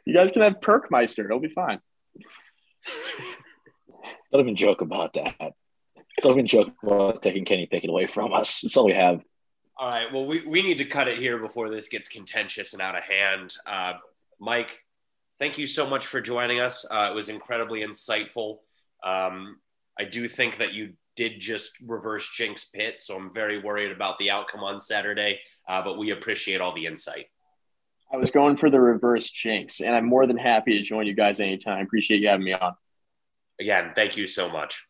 [0.05, 1.27] You guys can have Perkmeister.
[1.27, 1.81] It'll be fine.
[4.33, 5.53] Don't even joke about that.
[6.23, 8.65] Don't even joke about taking Kenny Pickett away from us.
[8.65, 9.21] It's all we have.
[9.79, 10.13] All right.
[10.13, 13.05] Well, we, we need to cut it here before this gets contentious and out of
[13.05, 13.55] hand.
[13.65, 13.95] Uh,
[14.41, 14.85] Mike,
[15.39, 16.85] thank you so much for joining us.
[16.91, 18.59] Uh, it was incredibly insightful.
[19.05, 19.59] Um,
[19.97, 24.19] I do think that you did just reverse jinx Pitt, so I'm very worried about
[24.19, 27.27] the outcome on Saturday, uh, but we appreciate all the insight.
[28.13, 31.15] I was going for the reverse jinx, and I'm more than happy to join you
[31.15, 31.85] guys anytime.
[31.85, 32.75] Appreciate you having me on.
[33.61, 34.87] Again, thank you so much.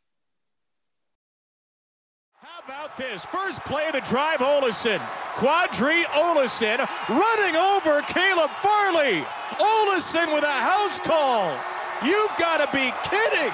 [2.68, 3.24] About this?
[3.24, 4.98] First play of the drive, Ollison.
[5.36, 6.76] Qadree Ollison
[7.08, 9.24] running over Caleb Farley.
[9.58, 11.58] Ollison with a house call.
[12.04, 13.52] You've got to be kidding.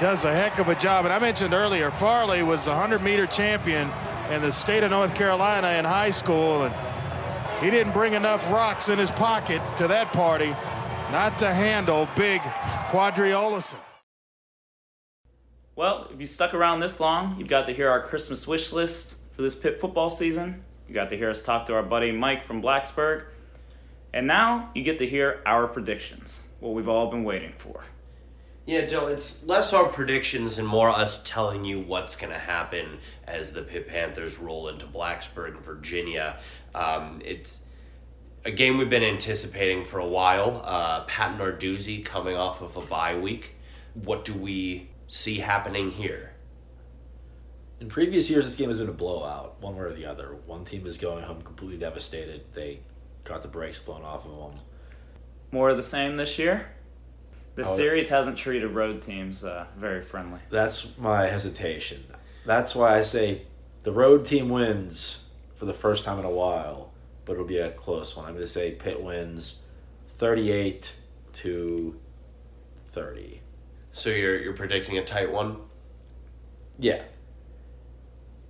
[0.00, 1.04] Does a heck of a job.
[1.04, 3.90] And I mentioned earlier, Farley was a 100 meter champion
[4.30, 6.62] in the state of North Carolina in high school.
[6.62, 6.74] And
[7.60, 10.54] he didn't bring enough rocks in his pocket to that party
[11.10, 12.40] not to handle big
[12.92, 13.78] Qadree Ollison.
[15.76, 19.16] Well, if you stuck around this long, you've got to hear our Christmas wish list
[19.34, 20.64] for this Pitt football season.
[20.88, 23.24] You got to hear us talk to our buddy Mike from Blacksburg.
[24.14, 27.84] And now you get to hear our predictions, what we've all been waiting for.
[28.64, 32.98] Yeah, Dill, it's less our predictions and more us telling you what's going to happen
[33.26, 36.38] as the Pitt Panthers roll into Blacksburg, Virginia.
[36.74, 37.60] Um, it's
[38.46, 40.62] a game we've been anticipating for a while.
[40.64, 43.50] Uh, Pat Narduzzi coming off of a bye week.
[43.92, 46.32] What do we see happening here?
[47.80, 50.34] In previous years, this game has been a blowout, one way or the other.
[50.46, 52.42] One team is going home completely devastated.
[52.54, 52.80] They
[53.24, 54.60] got the brakes blown off of them.
[55.52, 56.68] More of the same this year.
[57.54, 57.76] The Oh.
[57.76, 60.40] series hasn't treated road teams uh, very friendly.
[60.50, 62.04] That's my hesitation.
[62.44, 63.42] That's why I say
[63.82, 66.92] the road team wins for the first time in a while,
[67.24, 68.26] but it'll be a close one.
[68.26, 69.64] I'm going to say Pitt wins
[70.18, 70.94] 38
[71.34, 71.98] to
[72.88, 73.40] 30.
[73.96, 75.56] So you're you're predicting a tight one?
[76.78, 77.00] Yeah.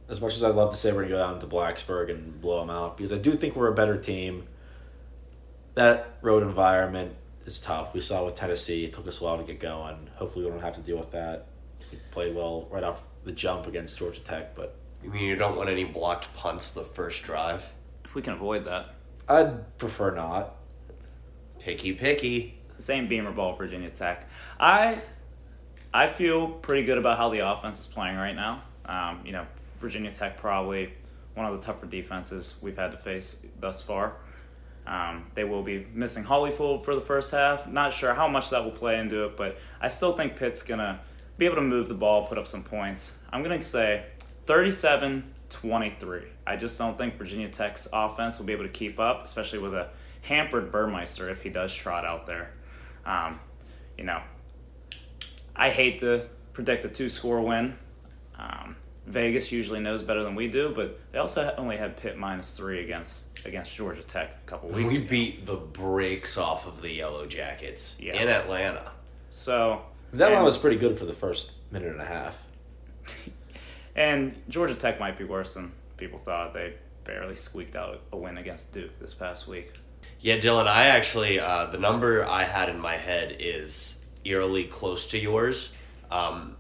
[0.09, 2.41] As much as I'd love to say we're going to go down to Blacksburg and
[2.41, 4.49] blow them out, because I do think we're a better team.
[5.75, 7.95] That road environment is tough.
[7.95, 10.09] We saw with Tennessee, it took us a while to get going.
[10.17, 11.47] Hopefully, we don't have to deal with that.
[11.93, 14.75] We played well right off the jump against Georgia Tech, but
[15.05, 17.73] You mean you don't want any blocked punts the first drive?
[18.05, 18.97] If we can avoid that.
[19.29, 20.57] I'd prefer not.
[21.61, 22.59] Picky, picky.
[22.81, 24.29] Same Beamer ball, Virginia Tech.
[24.59, 24.99] I
[25.97, 28.63] I feel pretty good about how the offense is playing right now.
[28.85, 29.47] Um, you know,
[29.79, 30.93] Virginia Tech probably
[31.33, 34.13] one of the tougher defenses we've had to face thus far.
[34.87, 37.67] Um, they will be missing Hollifield for the first half.
[37.67, 41.01] Not sure how much that will play into it, but I still think Pitt's gonna
[41.39, 43.19] be able to move the ball, put up some points.
[43.33, 44.05] I'm gonna say
[44.45, 46.27] 37-23.
[46.47, 49.73] I just don't think Virginia Tech's offense will be able to keep up, especially with
[49.73, 49.89] a
[50.21, 52.51] hampered Burmeister if he does trot out there.
[53.07, 53.41] Um,
[53.97, 54.21] you know,
[55.57, 57.77] I hate to predict a two score win.
[58.39, 58.77] Um,
[59.07, 62.83] Vegas usually knows better than we do, but they also only had Pitt minus three
[62.85, 64.89] against against Georgia Tech a couple weeks ago.
[64.89, 65.07] We ago.
[65.09, 68.21] beat the brakes off of the Yellow Jackets Yeah.
[68.21, 68.91] in Atlanta.
[69.31, 69.83] So
[70.13, 72.43] That and, one was pretty good for the first minute and a half.
[73.95, 76.53] and Georgia Tech might be worse than people thought.
[76.55, 79.73] They barely squeaked out a win against Duke this past week.
[80.21, 83.96] Yeah, Dylan, I actually, uh, the number I had in my head is
[84.29, 85.73] eerily close to yours.
[86.11, 86.57] Um,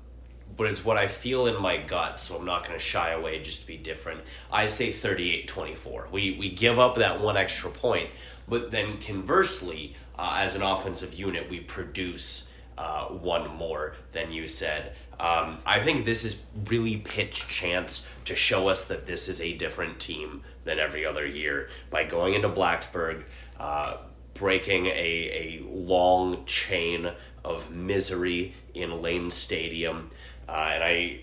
[0.56, 3.42] but it's what I feel in my gut, so I'm not going to shy away
[3.42, 4.22] just to be different.
[4.50, 6.08] I say 38 24.
[6.10, 8.08] We, we give up that one extra point,
[8.48, 14.46] but then conversely, uh, as an offensive unit, we produce uh, one more than you
[14.46, 14.94] said.
[15.18, 16.36] Um, I think this is
[16.66, 21.26] really Pitt's chance to show us that this is a different team than every other
[21.26, 23.24] year by going into Blacksburg,
[23.58, 23.96] uh,
[24.38, 27.10] breaking a, a long chain
[27.44, 30.10] of misery in Lane Stadium.
[30.48, 31.20] Uh, and I,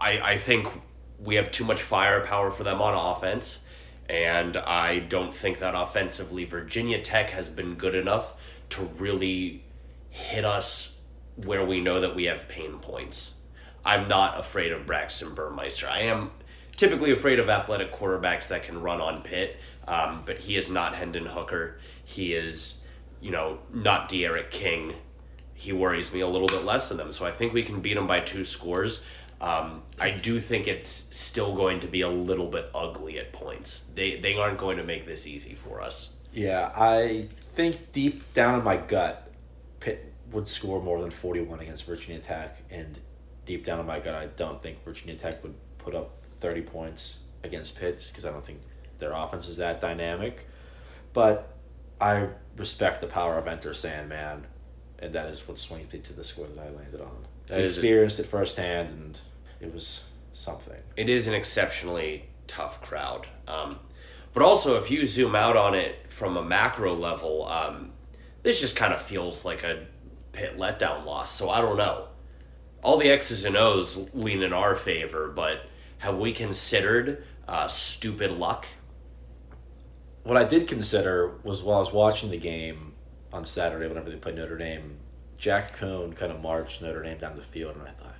[0.00, 0.68] I, I think
[1.18, 3.60] we have too much firepower for them on offense.
[4.08, 8.34] And I don't think that offensively, Virginia Tech has been good enough
[8.70, 9.64] to really
[10.10, 10.98] hit us
[11.36, 13.34] where we know that we have pain points.
[13.84, 15.88] I'm not afraid of Braxton Burmeister.
[15.88, 16.30] I am
[16.76, 19.56] typically afraid of athletic quarterbacks that can run on Pitt,
[19.86, 21.78] um, but he is not Hendon Hooker.
[22.12, 22.84] He is,
[23.20, 24.94] you know, not D'Eriq King.
[25.54, 27.12] He worries me a little bit less than them.
[27.12, 29.04] So I think we can beat him by two scores.
[29.40, 33.86] Um, I do think it's still going to be a little bit ugly at points.
[33.94, 36.14] They they aren't going to make this easy for us.
[36.32, 39.30] Yeah, I think deep down in my gut,
[39.80, 42.62] Pitt would score more than 41 against Virginia Tech.
[42.70, 42.98] And
[43.44, 47.24] deep down in my gut, I don't think Virginia Tech would put up 30 points
[47.42, 48.60] against Pitt because I don't think
[48.98, 50.46] their offense is that dynamic.
[51.12, 51.52] But
[52.02, 54.44] I respect the power of Enter Sandman,
[54.98, 57.24] and that is what swings me to the score that I landed on.
[57.46, 59.20] That I is a- experienced it firsthand, and
[59.60, 60.76] it was something.
[60.96, 63.28] it is an exceptionally tough crowd.
[63.46, 63.78] Um,
[64.34, 67.92] but also, if you zoom out on it from a macro level, um,
[68.42, 69.86] this just kind of feels like a
[70.32, 71.30] Pitt letdown loss.
[71.30, 72.08] So I don't know.
[72.82, 75.66] All the X's and O's lean in our favor, but
[75.98, 78.66] have we considered uh, stupid luck?
[80.24, 82.92] What I did consider was while I was watching the game
[83.32, 84.98] on Saturday, whenever they played Notre Dame,
[85.36, 88.16] Jack Coan kind of marched Notre Dame down the field, and I thought,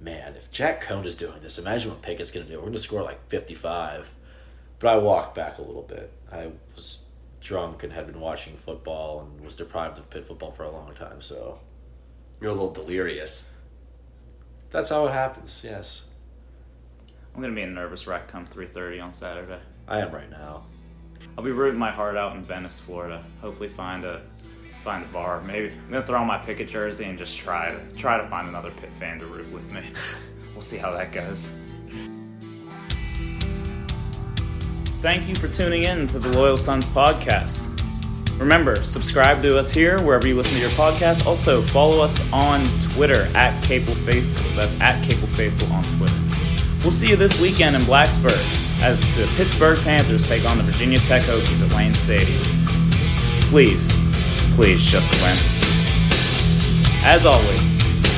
[0.00, 2.58] man, if Jack Coan is doing this, imagine what Pickett's going to do.
[2.58, 4.12] We're going to score like 55.
[4.78, 6.12] But I walked back a little bit.
[6.30, 6.98] I was
[7.40, 10.94] drunk and had been watching football and was deprived of Pitt football for a long
[10.94, 11.60] time, so
[12.40, 13.44] You're a little delirious.
[14.70, 16.08] that's how it happens, yes.
[17.34, 19.60] I'm gonna be a nervous wreck come 3:30 on Saturday.
[19.88, 20.64] I am right now.
[21.36, 23.22] I'll be rooting my heart out in Venice, Florida.
[23.40, 24.22] Hopefully find a
[24.82, 25.40] find a bar.
[25.42, 28.48] Maybe I'm gonna throw on my Pickett jersey and just try to try to find
[28.48, 29.82] another Pitt fan to root with me.
[30.54, 31.58] we'll see how that goes.
[35.00, 37.70] Thank you for tuning in to the Loyal Sons podcast.
[38.38, 41.26] Remember, subscribe to us here wherever you listen to your podcast.
[41.26, 44.50] Also, follow us on Twitter at Capel Faithful.
[44.56, 46.16] That's at Capel Faithful on Twitter.
[46.82, 50.98] We'll see you this weekend in Blacksburg as the Pittsburgh Panthers take on the Virginia
[50.98, 52.42] Tech Hokies at Lane Stadium.
[53.48, 53.90] Please,
[54.54, 55.36] please just win.
[57.02, 57.70] As always,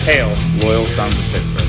[0.03, 1.66] hail loyal sons of Pittsburgh.